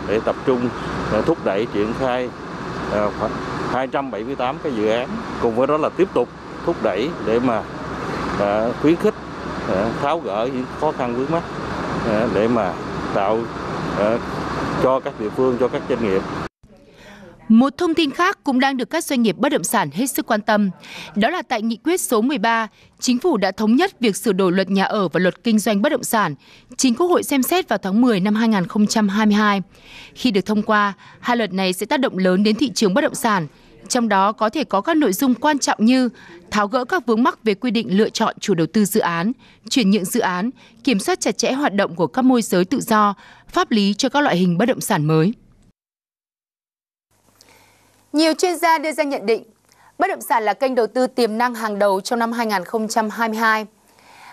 để 0.08 0.20
tập 0.26 0.36
trung 0.46 0.70
à, 1.14 1.22
thúc 1.22 1.38
đẩy 1.44 1.68
triển 1.74 1.94
khai 2.00 2.30
à, 2.94 3.08
khoảng 3.20 3.32
278 3.72 4.56
cái 4.64 4.74
dự 4.74 4.88
án. 4.88 5.08
Cùng 5.42 5.56
với 5.56 5.68
đó 5.68 5.78
là 5.78 5.90
tiếp 5.90 6.08
tục 6.14 6.30
thúc 6.66 6.76
đẩy 6.84 7.10
để 7.26 7.40
mà 7.40 7.64
à, 8.40 8.68
khuyến 8.82 8.96
khích 8.96 9.14
tháo 10.02 10.20
gỡ 10.20 10.50
những 10.54 10.66
khó 10.82 10.92
khăn 10.98 11.16
vướng 11.16 11.32
mắt 11.32 11.44
để 12.34 12.48
mà 12.48 12.74
tạo 13.14 13.40
cho 14.84 15.00
các 15.00 15.14
địa 15.20 15.30
phương, 15.30 15.58
cho 15.60 15.68
các 15.68 15.82
doanh 15.90 16.04
nghiệp 16.04 16.22
một 17.52 17.78
thông 17.78 17.96
tin 17.96 18.12
khác 18.12 18.40
cũng 18.44 18.60
đang 18.60 18.78
được 18.78 18.90
các 18.90 19.04
doanh 19.04 19.22
nghiệp 19.22 19.38
bất 19.38 19.50
động 19.50 19.64
sản 19.64 19.92
hết 19.92 20.08
sức 20.08 20.26
quan 20.26 20.42
tâm. 20.42 20.70
Đó 21.16 21.30
là 21.30 21.42
tại 21.42 21.62
nghị 21.62 21.78
quyết 21.84 22.02
số 22.02 22.22
13, 22.22 22.68
Chính 23.00 23.20
phủ 23.20 23.38
đã 23.38 23.52
thống 23.52 23.76
nhất 23.76 24.00
việc 24.00 24.16
sửa 24.16 24.34
đổi 24.34 24.52
luật 24.52 24.70
nhà 24.70 24.84
ở 24.84 25.08
và 25.08 25.20
luật 25.20 25.44
kinh 25.44 25.60
doanh 25.60 25.82
bất 25.82 25.90
động 25.90 26.04
sản. 26.04 26.36
Chính 26.78 26.96
Quốc 26.96 27.08
hội 27.08 27.24
xem 27.24 27.44
xét 27.44 27.70
vào 27.70 27.80
tháng 27.82 28.02
10 28.02 28.20
năm 28.20 28.36
2022. 28.36 29.62
Khi 30.16 30.32
được 30.32 30.46
thông 30.46 30.62
qua, 30.62 30.94
hai 31.20 31.38
luật 31.38 31.54
này 31.54 31.74
sẽ 31.74 31.86
tác 31.86 32.00
động 32.00 32.18
lớn 32.18 32.44
đến 32.44 32.56
thị 32.56 32.72
trường 32.72 32.94
bất 32.94 33.02
động 33.02 33.16
sản. 33.16 33.48
Trong 33.88 34.10
đó 34.10 34.32
có 34.32 34.50
thể 34.50 34.64
có 34.64 34.82
các 34.82 34.98
nội 34.98 35.14
dung 35.14 35.36
quan 35.36 35.60
trọng 35.60 35.86
như 35.86 36.10
tháo 36.52 36.68
gỡ 36.68 36.86
các 36.86 37.06
vướng 37.06 37.24
mắc 37.24 37.44
về 37.44 37.54
quy 37.54 37.72
định 37.72 37.98
lựa 37.98 38.10
chọn 38.10 38.36
chủ 38.40 38.54
đầu 38.54 38.68
tư 38.68 38.86
dự 38.86 39.00
án, 39.00 39.32
chuyển 39.70 39.92
nhượng 39.92 40.06
dự 40.06 40.20
án, 40.20 40.50
kiểm 40.84 41.00
soát 41.00 41.20
chặt 41.20 41.38
chẽ 41.38 41.52
hoạt 41.52 41.74
động 41.74 41.96
của 41.96 42.08
các 42.08 42.22
môi 42.22 42.42
giới 42.42 42.66
tự 42.66 42.82
do, 42.82 43.14
pháp 43.50 43.72
lý 43.72 43.94
cho 43.94 44.10
các 44.10 44.22
loại 44.22 44.38
hình 44.38 44.58
bất 44.58 44.66
động 44.66 44.82
sản 44.82 45.06
mới. 45.06 45.34
Nhiều 48.14 48.34
chuyên 48.34 48.58
gia 48.58 48.78
đưa 48.78 48.92
ra 48.92 49.04
nhận 49.04 49.26
định, 49.26 49.44
bất 49.98 50.08
động 50.10 50.22
sản 50.22 50.44
là 50.44 50.54
kênh 50.54 50.76
đầu 50.76 50.88
tư 50.88 51.08
tiềm 51.08 51.38
năng 51.38 51.56
hàng 51.56 51.80
đầu 51.80 52.02
trong 52.02 52.20
năm 52.20 52.32
2022. 52.32 53.66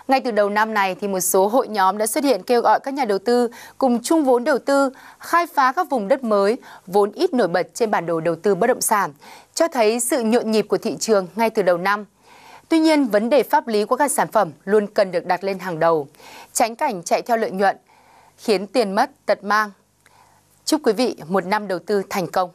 Ngay 0.07 0.21
từ 0.21 0.31
đầu 0.31 0.49
năm 0.49 0.73
này 0.73 0.95
thì 0.95 1.07
một 1.07 1.19
số 1.19 1.47
hội 1.47 1.67
nhóm 1.67 1.97
đã 1.97 2.07
xuất 2.07 2.23
hiện 2.23 2.43
kêu 2.43 2.61
gọi 2.61 2.79
các 2.79 2.93
nhà 2.93 3.05
đầu 3.05 3.19
tư 3.19 3.49
cùng 3.77 4.03
chung 4.03 4.23
vốn 4.23 4.43
đầu 4.43 4.59
tư 4.59 4.89
khai 5.19 5.47
phá 5.53 5.71
các 5.71 5.89
vùng 5.89 6.07
đất 6.07 6.23
mới 6.23 6.57
vốn 6.87 7.11
ít 7.11 7.33
nổi 7.33 7.47
bật 7.47 7.67
trên 7.73 7.91
bản 7.91 8.05
đồ 8.05 8.19
đầu 8.19 8.35
tư 8.35 8.55
bất 8.55 8.67
động 8.67 8.81
sản, 8.81 9.13
cho 9.53 9.67
thấy 9.67 9.99
sự 9.99 10.23
nhộn 10.23 10.51
nhịp 10.51 10.65
của 10.69 10.77
thị 10.77 10.95
trường 10.99 11.27
ngay 11.35 11.49
từ 11.49 11.61
đầu 11.61 11.77
năm. 11.77 12.05
Tuy 12.69 12.79
nhiên, 12.79 13.05
vấn 13.05 13.29
đề 13.29 13.43
pháp 13.43 13.67
lý 13.67 13.85
của 13.85 13.95
các 13.95 14.11
sản 14.11 14.27
phẩm 14.31 14.51
luôn 14.65 14.87
cần 14.87 15.11
được 15.11 15.25
đặt 15.25 15.43
lên 15.43 15.59
hàng 15.59 15.79
đầu, 15.79 16.07
tránh 16.53 16.75
cảnh 16.75 17.03
chạy 17.03 17.21
theo 17.21 17.37
lợi 17.37 17.51
nhuận, 17.51 17.77
khiến 18.37 18.67
tiền 18.67 18.95
mất 18.95 19.11
tật 19.25 19.43
mang. 19.43 19.71
Chúc 20.65 20.81
quý 20.83 20.93
vị 20.93 21.15
một 21.27 21.45
năm 21.45 21.67
đầu 21.67 21.79
tư 21.79 22.03
thành 22.09 22.27
công. 22.27 22.49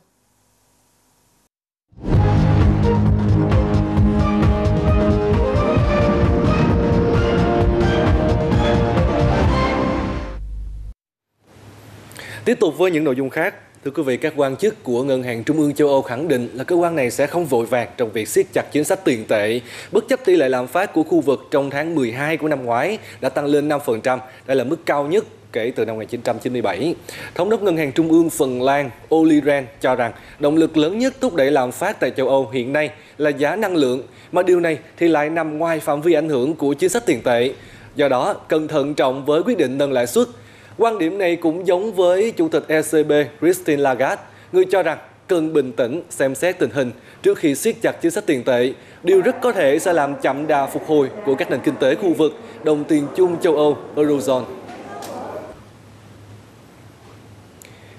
Tiếp 12.44 12.60
tục 12.60 12.78
với 12.78 12.90
những 12.90 13.04
nội 13.04 13.16
dung 13.16 13.30
khác, 13.30 13.54
Thưa 13.84 13.90
quý 13.90 14.02
vị, 14.02 14.16
các 14.16 14.32
quan 14.36 14.56
chức 14.56 14.82
của 14.82 15.02
Ngân 15.02 15.22
hàng 15.22 15.44
Trung 15.44 15.58
ương 15.58 15.74
châu 15.74 15.88
Âu 15.88 16.02
khẳng 16.02 16.28
định 16.28 16.48
là 16.54 16.64
cơ 16.64 16.76
quan 16.76 16.96
này 16.96 17.10
sẽ 17.10 17.26
không 17.26 17.46
vội 17.46 17.66
vàng 17.66 17.88
trong 17.96 18.12
việc 18.12 18.28
siết 18.28 18.46
chặt 18.52 18.72
chính 18.72 18.84
sách 18.84 19.04
tiền 19.04 19.24
tệ, 19.28 19.60
bất 19.92 20.08
chấp 20.08 20.24
tỷ 20.24 20.36
lệ 20.36 20.48
lạm 20.48 20.66
phát 20.66 20.92
của 20.92 21.02
khu 21.02 21.20
vực 21.20 21.48
trong 21.50 21.70
tháng 21.70 21.94
12 21.94 22.36
của 22.36 22.48
năm 22.48 22.64
ngoái 22.64 22.98
đã 23.20 23.28
tăng 23.28 23.46
lên 23.46 23.68
5%, 23.68 24.18
đây 24.46 24.56
là 24.56 24.64
mức 24.64 24.76
cao 24.86 25.06
nhất 25.06 25.24
kể 25.52 25.72
từ 25.76 25.84
năm 25.84 25.96
1997. 25.96 26.94
Thống 27.34 27.50
đốc 27.50 27.62
Ngân 27.62 27.76
hàng 27.76 27.92
Trung 27.92 28.08
ương 28.08 28.30
Phần 28.30 28.62
Lan 28.62 28.90
Olli 29.14 29.40
Rehn 29.40 29.66
cho 29.80 29.94
rằng 29.94 30.12
động 30.38 30.56
lực 30.56 30.76
lớn 30.76 30.98
nhất 30.98 31.14
thúc 31.20 31.34
đẩy 31.34 31.50
lạm 31.50 31.72
phát 31.72 32.00
tại 32.00 32.10
châu 32.10 32.28
Âu 32.28 32.50
hiện 32.50 32.72
nay 32.72 32.90
là 33.18 33.30
giá 33.30 33.56
năng 33.56 33.76
lượng, 33.76 34.02
mà 34.32 34.42
điều 34.42 34.60
này 34.60 34.78
thì 34.96 35.08
lại 35.08 35.30
nằm 35.30 35.58
ngoài 35.58 35.80
phạm 35.80 36.02
vi 36.02 36.12
ảnh 36.12 36.28
hưởng 36.28 36.54
của 36.54 36.74
chính 36.74 36.90
sách 36.90 37.06
tiền 37.06 37.22
tệ. 37.22 37.52
Do 37.96 38.08
đó, 38.08 38.34
cần 38.48 38.68
thận 38.68 38.94
trọng 38.94 39.24
với 39.24 39.42
quyết 39.42 39.58
định 39.58 39.78
nâng 39.78 39.92
lãi 39.92 40.06
suất 40.06 40.28
Quan 40.78 40.98
điểm 40.98 41.18
này 41.18 41.36
cũng 41.36 41.66
giống 41.66 41.92
với 41.92 42.30
Chủ 42.30 42.48
tịch 42.48 42.64
ECB 42.68 43.12
Christine 43.40 43.82
Lagarde, 43.82 44.22
người 44.52 44.64
cho 44.70 44.82
rằng 44.82 44.98
cần 45.26 45.52
bình 45.52 45.72
tĩnh 45.72 46.02
xem 46.10 46.34
xét 46.34 46.58
tình 46.58 46.70
hình 46.70 46.90
trước 47.22 47.38
khi 47.38 47.54
siết 47.54 47.76
chặt 47.82 47.92
chính 47.92 48.10
sách 48.10 48.26
tiền 48.26 48.44
tệ. 48.44 48.72
Điều 49.02 49.20
rất 49.20 49.36
có 49.42 49.52
thể 49.52 49.78
sẽ 49.78 49.92
làm 49.92 50.14
chậm 50.22 50.46
đà 50.46 50.66
phục 50.66 50.86
hồi 50.86 51.10
của 51.24 51.34
các 51.34 51.50
nền 51.50 51.60
kinh 51.64 51.74
tế 51.80 51.94
khu 51.94 52.14
vực, 52.14 52.32
đồng 52.64 52.84
tiền 52.84 53.06
chung 53.16 53.40
châu 53.40 53.56
Âu, 53.56 53.78
Eurozone. 53.96 54.44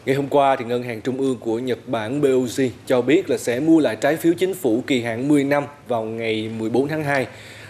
Ngày 0.06 0.16
hôm 0.16 0.28
qua, 0.28 0.56
thì 0.56 0.66
Ngân 0.66 0.84
hàng 0.84 1.02
Trung 1.02 1.18
ương 1.18 1.38
của 1.40 1.60
Nhật 1.60 1.80
Bản 1.88 2.22
BOJ 2.22 2.70
cho 2.86 3.02
biết 3.02 3.30
là 3.30 3.38
sẽ 3.38 3.60
mua 3.60 3.80
lại 3.80 3.96
trái 3.96 4.16
phiếu 4.16 4.34
chính 4.38 4.54
phủ 4.54 4.84
kỳ 4.88 5.02
hạn 5.02 5.28
10 5.28 5.44
năm 5.44 5.64
vào 5.88 6.04
ngày 6.04 6.50
14 6.58 6.88
tháng 6.88 7.04
2 7.04 7.28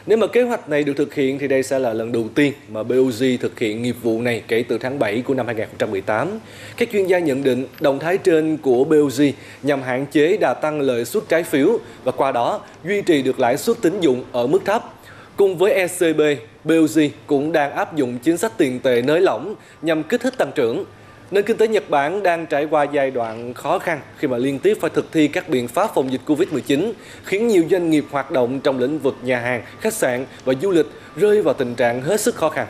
nếu 0.07 0.17
mà 0.17 0.27
kế 0.27 0.41
hoạch 0.41 0.69
này 0.69 0.83
được 0.83 0.93
thực 0.97 1.13
hiện 1.13 1.39
thì 1.39 1.47
đây 1.47 1.63
sẽ 1.63 1.79
là 1.79 1.93
lần 1.93 2.11
đầu 2.11 2.25
tiên 2.35 2.53
mà 2.69 2.83
BOJ 2.83 3.37
thực 3.37 3.59
hiện 3.59 3.81
nghiệp 3.81 3.95
vụ 4.01 4.21
này 4.21 4.43
kể 4.47 4.63
từ 4.67 4.77
tháng 4.77 4.99
7 4.99 5.21
của 5.21 5.33
năm 5.33 5.45
2018. 5.45 6.39
Các 6.77 6.89
chuyên 6.91 7.07
gia 7.07 7.19
nhận 7.19 7.43
định 7.43 7.65
động 7.79 7.99
thái 7.99 8.17
trên 8.17 8.57
của 8.57 8.85
BOJ 8.85 9.31
nhằm 9.63 9.81
hạn 9.81 10.05
chế 10.11 10.37
đà 10.37 10.53
tăng 10.53 10.81
lợi 10.81 11.05
suất 11.05 11.23
trái 11.29 11.43
phiếu 11.43 11.79
và 12.03 12.11
qua 12.11 12.31
đó 12.31 12.61
duy 12.85 13.01
trì 13.01 13.21
được 13.21 13.39
lãi 13.39 13.57
suất 13.57 13.77
tín 13.81 13.99
dụng 13.99 14.23
ở 14.31 14.47
mức 14.47 14.59
thấp. 14.65 14.93
Cùng 15.35 15.57
với 15.57 15.71
ECB, 15.73 16.21
BOJ 16.65 17.09
cũng 17.27 17.51
đang 17.51 17.71
áp 17.71 17.95
dụng 17.95 18.17
chính 18.23 18.37
sách 18.37 18.57
tiền 18.57 18.79
tệ 18.79 19.01
nới 19.01 19.21
lỏng 19.21 19.55
nhằm 19.81 20.03
kích 20.03 20.21
thích 20.21 20.33
tăng 20.37 20.51
trưởng. 20.55 20.85
Nền 21.31 21.43
kinh 21.43 21.57
tế 21.57 21.67
Nhật 21.67 21.89
Bản 21.89 22.23
đang 22.23 22.45
trải 22.45 22.65
qua 22.65 22.83
giai 22.83 23.11
đoạn 23.11 23.53
khó 23.53 23.79
khăn 23.79 24.01
khi 24.17 24.27
mà 24.27 24.37
liên 24.37 24.59
tiếp 24.59 24.77
phải 24.81 24.89
thực 24.89 25.11
thi 25.11 25.27
các 25.27 25.49
biện 25.49 25.67
pháp 25.67 25.91
phòng 25.95 26.11
dịch 26.11 26.21
Covid-19, 26.25 26.91
khiến 27.23 27.47
nhiều 27.47 27.63
doanh 27.71 27.89
nghiệp 27.89 28.05
hoạt 28.11 28.31
động 28.31 28.59
trong 28.59 28.79
lĩnh 28.79 28.99
vực 28.99 29.15
nhà 29.23 29.39
hàng, 29.39 29.63
khách 29.79 29.93
sạn 29.93 30.25
và 30.45 30.53
du 30.61 30.71
lịch 30.71 30.85
rơi 31.15 31.41
vào 31.41 31.53
tình 31.53 31.75
trạng 31.75 32.01
hết 32.01 32.21
sức 32.21 32.35
khó 32.35 32.49
khăn. 32.49 32.67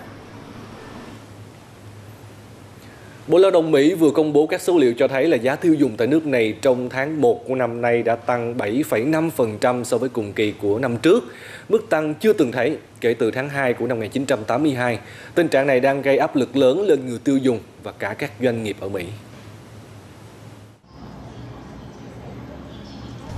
Bộ 3.27 3.37
Lao 3.37 3.51
động 3.51 3.71
Mỹ 3.71 3.93
vừa 3.93 4.11
công 4.11 4.33
bố 4.33 4.45
các 4.45 4.61
số 4.61 4.77
liệu 4.77 4.93
cho 4.93 5.07
thấy 5.07 5.27
là 5.27 5.37
giá 5.37 5.55
tiêu 5.55 5.73
dùng 5.73 5.97
tại 5.97 6.07
nước 6.07 6.25
này 6.25 6.53
trong 6.61 6.89
tháng 6.89 7.21
1 7.21 7.47
của 7.47 7.55
năm 7.55 7.81
nay 7.81 8.03
đã 8.03 8.15
tăng 8.15 8.57
7,5% 8.57 9.83
so 9.83 9.97
với 9.97 10.09
cùng 10.09 10.33
kỳ 10.33 10.53
của 10.61 10.79
năm 10.79 10.97
trước, 10.97 11.23
mức 11.69 11.89
tăng 11.89 12.13
chưa 12.13 12.33
từng 12.33 12.51
thấy 12.51 12.77
kể 13.01 13.13
từ 13.13 13.31
tháng 13.31 13.49
2 13.49 13.73
của 13.73 13.87
năm 13.87 13.97
1982. 13.97 14.99
Tình 15.35 15.47
trạng 15.47 15.67
này 15.67 15.79
đang 15.79 16.01
gây 16.01 16.17
áp 16.17 16.35
lực 16.35 16.55
lớn 16.55 16.85
lên 16.87 17.07
người 17.07 17.19
tiêu 17.23 17.37
dùng 17.37 17.59
và 17.83 17.91
cả 17.91 18.13
các 18.13 18.31
doanh 18.41 18.63
nghiệp 18.63 18.75
ở 18.79 18.89
Mỹ. 18.89 19.03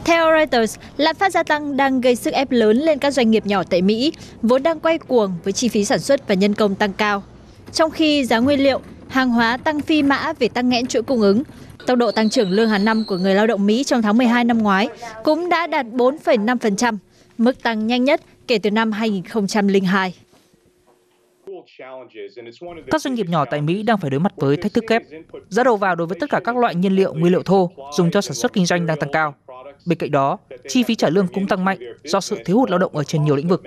Theo 0.06 0.32
Reuters, 0.38 0.77
lạm 0.98 1.15
phát 1.15 1.32
gia 1.32 1.44
tăng 1.44 1.77
đang 1.77 2.01
gây 2.01 2.15
sức 2.15 2.34
ép 2.34 2.51
lớn 2.51 2.77
lên 2.77 3.00
các 3.00 3.12
doanh 3.12 3.32
nghiệp 3.32 3.46
nhỏ 3.46 3.63
tại 3.70 3.82
Mỹ, 3.82 4.13
vốn 4.41 4.63
đang 4.63 4.79
quay 4.79 4.98
cuồng 4.98 5.34
với 5.44 5.53
chi 5.53 5.67
phí 5.67 5.86
sản 5.86 6.00
xuất 6.00 6.27
và 6.27 6.36
nhân 6.36 6.53
công 6.53 6.75
tăng 6.75 6.94
cao. 6.94 7.24
Trong 7.74 7.91
khi 7.91 8.25
giá 8.25 8.39
nguyên 8.39 8.63
liệu, 8.63 8.82
hàng 9.10 9.30
hóa 9.30 9.58
tăng 9.58 9.82
phi 9.82 10.04
mã 10.04 10.34
về 10.40 10.48
tăng 10.48 10.70
nghẽn 10.70 10.88
chuỗi 10.88 11.04
cung 11.04 11.22
ứng. 11.22 11.44
Tốc 11.88 11.98
độ 11.98 12.12
tăng 12.12 12.30
trưởng 12.30 12.52
lương 12.52 12.70
hàng 12.70 12.86
năm 12.86 13.04
của 13.08 13.18
người 13.18 13.36
lao 13.36 13.48
động 13.48 13.66
Mỹ 13.66 13.84
trong 13.84 14.02
tháng 14.02 14.18
12 14.18 14.44
năm 14.44 14.58
ngoái 14.58 14.90
cũng 15.24 15.50
đã 15.50 15.68
đạt 15.68 15.86
4,5%, 15.86 16.98
mức 17.38 17.64
tăng 17.64 17.88
nhanh 17.88 18.04
nhất 18.04 18.22
kể 18.48 18.60
từ 18.60 18.72
năm 18.72 18.92
2002. 18.92 20.14
Các 22.92 23.02
doanh 23.02 23.14
nghiệp 23.14 23.26
nhỏ 23.30 23.46
tại 23.46 23.62
Mỹ 23.62 23.84
đang 23.84 23.98
phải 23.98 24.10
đối 24.10 24.20
mặt 24.20 24.34
với 24.36 24.58
thách 24.58 24.74
thức 24.74 24.84
kép. 24.88 25.04
Giá 25.50 25.64
đầu 25.64 25.78
vào 25.78 25.96
đối 25.96 26.08
với 26.08 26.18
tất 26.20 26.30
cả 26.30 26.40
các 26.44 26.58
loại 26.58 26.76
nhiên 26.76 26.96
liệu, 26.96 27.14
nguyên 27.14 27.32
liệu 27.32 27.44
thô 27.44 27.72
dùng 27.98 28.12
cho 28.12 28.22
sản 28.22 28.34
xuất 28.34 28.54
kinh 28.54 28.66
doanh 28.66 28.86
đang 28.86 29.00
tăng 29.00 29.12
cao. 29.12 29.36
Bên 29.86 29.98
cạnh 29.98 30.12
đó, 30.12 30.38
chi 30.68 30.84
phí 30.84 30.96
trả 30.96 31.10
lương 31.10 31.28
cũng 31.28 31.48
tăng 31.48 31.66
mạnh 31.66 31.78
do 32.04 32.20
sự 32.20 32.38
thiếu 32.46 32.60
hụt 32.60 32.70
lao 32.70 32.80
động 32.80 32.96
ở 32.96 33.04
trên 33.04 33.24
nhiều 33.26 33.36
lĩnh 33.36 33.48
vực. 33.48 33.64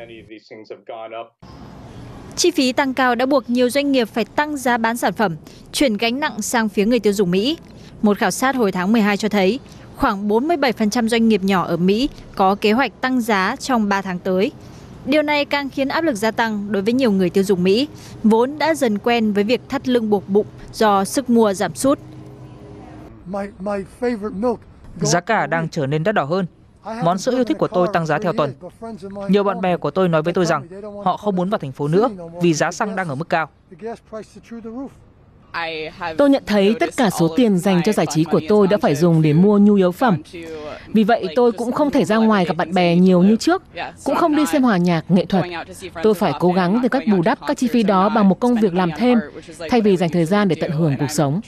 Chi 2.36 2.50
phí 2.50 2.72
tăng 2.72 2.94
cao 2.94 3.14
đã 3.14 3.26
buộc 3.26 3.50
nhiều 3.50 3.70
doanh 3.70 3.92
nghiệp 3.92 4.08
phải 4.08 4.24
tăng 4.24 4.56
giá 4.56 4.76
bán 4.76 4.96
sản 4.96 5.12
phẩm, 5.12 5.36
chuyển 5.72 5.96
gánh 5.96 6.20
nặng 6.20 6.42
sang 6.42 6.68
phía 6.68 6.86
người 6.86 7.00
tiêu 7.00 7.12
dùng 7.12 7.30
Mỹ. 7.30 7.56
Một 8.02 8.18
khảo 8.18 8.30
sát 8.30 8.56
hồi 8.56 8.72
tháng 8.72 8.92
12 8.92 9.16
cho 9.16 9.28
thấy, 9.28 9.58
khoảng 9.96 10.28
47% 10.28 11.08
doanh 11.08 11.28
nghiệp 11.28 11.42
nhỏ 11.42 11.64
ở 11.64 11.76
Mỹ 11.76 12.08
có 12.34 12.54
kế 12.54 12.72
hoạch 12.72 13.00
tăng 13.00 13.20
giá 13.20 13.56
trong 13.56 13.88
3 13.88 14.02
tháng 14.02 14.18
tới. 14.18 14.52
Điều 15.06 15.22
này 15.22 15.44
càng 15.44 15.70
khiến 15.70 15.88
áp 15.88 16.00
lực 16.00 16.14
gia 16.14 16.30
tăng 16.30 16.72
đối 16.72 16.82
với 16.82 16.92
nhiều 16.92 17.12
người 17.12 17.30
tiêu 17.30 17.44
dùng 17.44 17.62
Mỹ, 17.62 17.88
vốn 18.24 18.58
đã 18.58 18.74
dần 18.74 18.98
quen 18.98 19.32
với 19.32 19.44
việc 19.44 19.60
thắt 19.68 19.88
lưng 19.88 20.10
buộc 20.10 20.28
bụng 20.28 20.46
do 20.72 21.04
sức 21.04 21.30
mua 21.30 21.54
giảm 21.54 21.74
sút. 21.74 21.98
Giá 25.00 25.20
cả 25.20 25.46
đang 25.46 25.68
trở 25.68 25.86
nên 25.86 26.04
đắt 26.04 26.14
đỏ 26.14 26.24
hơn. 26.24 26.46
Món 27.04 27.18
sữa 27.18 27.32
yêu 27.32 27.44
thích 27.44 27.58
của 27.58 27.68
tôi 27.68 27.88
tăng 27.92 28.06
giá 28.06 28.18
theo 28.18 28.32
tuần. 28.32 28.52
Nhiều 29.28 29.44
bạn 29.44 29.60
bè 29.60 29.76
của 29.76 29.90
tôi 29.90 30.08
nói 30.08 30.22
với 30.22 30.32
tôi 30.32 30.46
rằng 30.46 30.66
họ 31.04 31.16
không 31.16 31.36
muốn 31.36 31.50
vào 31.50 31.58
thành 31.58 31.72
phố 31.72 31.88
nữa 31.88 32.08
vì 32.42 32.54
giá 32.54 32.72
xăng 32.72 32.96
đang 32.96 33.08
ở 33.08 33.14
mức 33.14 33.28
cao. 33.28 33.48
Tôi 36.18 36.30
nhận 36.30 36.42
thấy 36.46 36.76
tất 36.80 36.96
cả 36.96 37.10
số 37.10 37.28
tiền 37.36 37.58
dành 37.58 37.82
cho 37.84 37.92
giải 37.92 38.06
trí 38.06 38.24
của 38.24 38.40
tôi 38.48 38.66
đã 38.66 38.78
phải 38.78 38.94
dùng 38.94 39.22
để 39.22 39.32
mua 39.32 39.58
nhu 39.58 39.74
yếu 39.74 39.92
phẩm. 39.92 40.22
Vì 40.86 41.04
vậy 41.04 41.28
tôi 41.36 41.52
cũng 41.52 41.72
không 41.72 41.90
thể 41.90 42.04
ra 42.04 42.16
ngoài 42.16 42.44
gặp 42.44 42.56
bạn 42.56 42.74
bè 42.74 42.96
nhiều 42.96 43.22
như 43.22 43.36
trước, 43.36 43.62
cũng 44.04 44.14
không 44.14 44.36
đi 44.36 44.46
xem 44.46 44.62
hòa 44.62 44.76
nhạc, 44.76 45.10
nghệ 45.10 45.24
thuật. 45.24 45.44
Tôi 46.02 46.14
phải 46.14 46.32
cố 46.40 46.52
gắng 46.52 46.78
tìm 46.82 46.90
cách 46.90 47.02
bù 47.12 47.22
đắp 47.22 47.38
các 47.46 47.56
chi 47.56 47.68
phí 47.68 47.82
đó 47.82 48.08
bằng 48.08 48.28
một 48.28 48.40
công 48.40 48.54
việc 48.54 48.74
làm 48.74 48.90
thêm, 48.96 49.18
thay 49.70 49.80
vì 49.80 49.96
dành 49.96 50.10
thời 50.10 50.24
gian 50.24 50.48
để 50.48 50.56
tận 50.60 50.70
hưởng 50.70 50.96
cuộc 50.98 51.10
sống. 51.10 51.40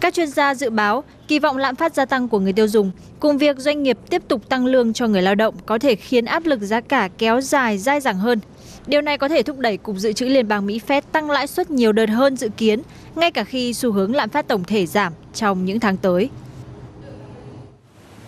Các 0.00 0.14
chuyên 0.14 0.28
gia 0.28 0.54
dự 0.54 0.70
báo 0.70 1.04
kỳ 1.28 1.38
vọng 1.38 1.56
lạm 1.56 1.76
phát 1.76 1.94
gia 1.94 2.04
tăng 2.04 2.28
của 2.28 2.38
người 2.38 2.52
tiêu 2.52 2.68
dùng 2.68 2.90
cùng 3.20 3.38
việc 3.38 3.58
doanh 3.58 3.82
nghiệp 3.82 3.98
tiếp 4.10 4.22
tục 4.28 4.48
tăng 4.48 4.66
lương 4.66 4.92
cho 4.92 5.06
người 5.06 5.22
lao 5.22 5.34
động 5.34 5.54
có 5.66 5.78
thể 5.78 5.94
khiến 5.94 6.24
áp 6.24 6.46
lực 6.46 6.60
giá 6.60 6.80
cả 6.80 7.08
kéo 7.18 7.40
dài 7.40 7.78
dai 7.78 8.00
dẳng 8.00 8.18
hơn. 8.18 8.40
Điều 8.86 9.00
này 9.00 9.18
có 9.18 9.28
thể 9.28 9.42
thúc 9.42 9.58
đẩy 9.58 9.76
Cục 9.76 9.96
Dự 9.96 10.12
trữ 10.12 10.26
Liên 10.26 10.48
bang 10.48 10.66
Mỹ 10.66 10.80
Fed 10.88 11.02
tăng 11.12 11.30
lãi 11.30 11.46
suất 11.46 11.70
nhiều 11.70 11.92
đợt 11.92 12.06
hơn 12.06 12.36
dự 12.36 12.48
kiến, 12.56 12.82
ngay 13.14 13.30
cả 13.30 13.44
khi 13.44 13.74
xu 13.74 13.92
hướng 13.92 14.14
lạm 14.14 14.28
phát 14.28 14.48
tổng 14.48 14.64
thể 14.64 14.86
giảm 14.86 15.12
trong 15.34 15.64
những 15.64 15.80
tháng 15.80 15.96
tới. 15.96 16.30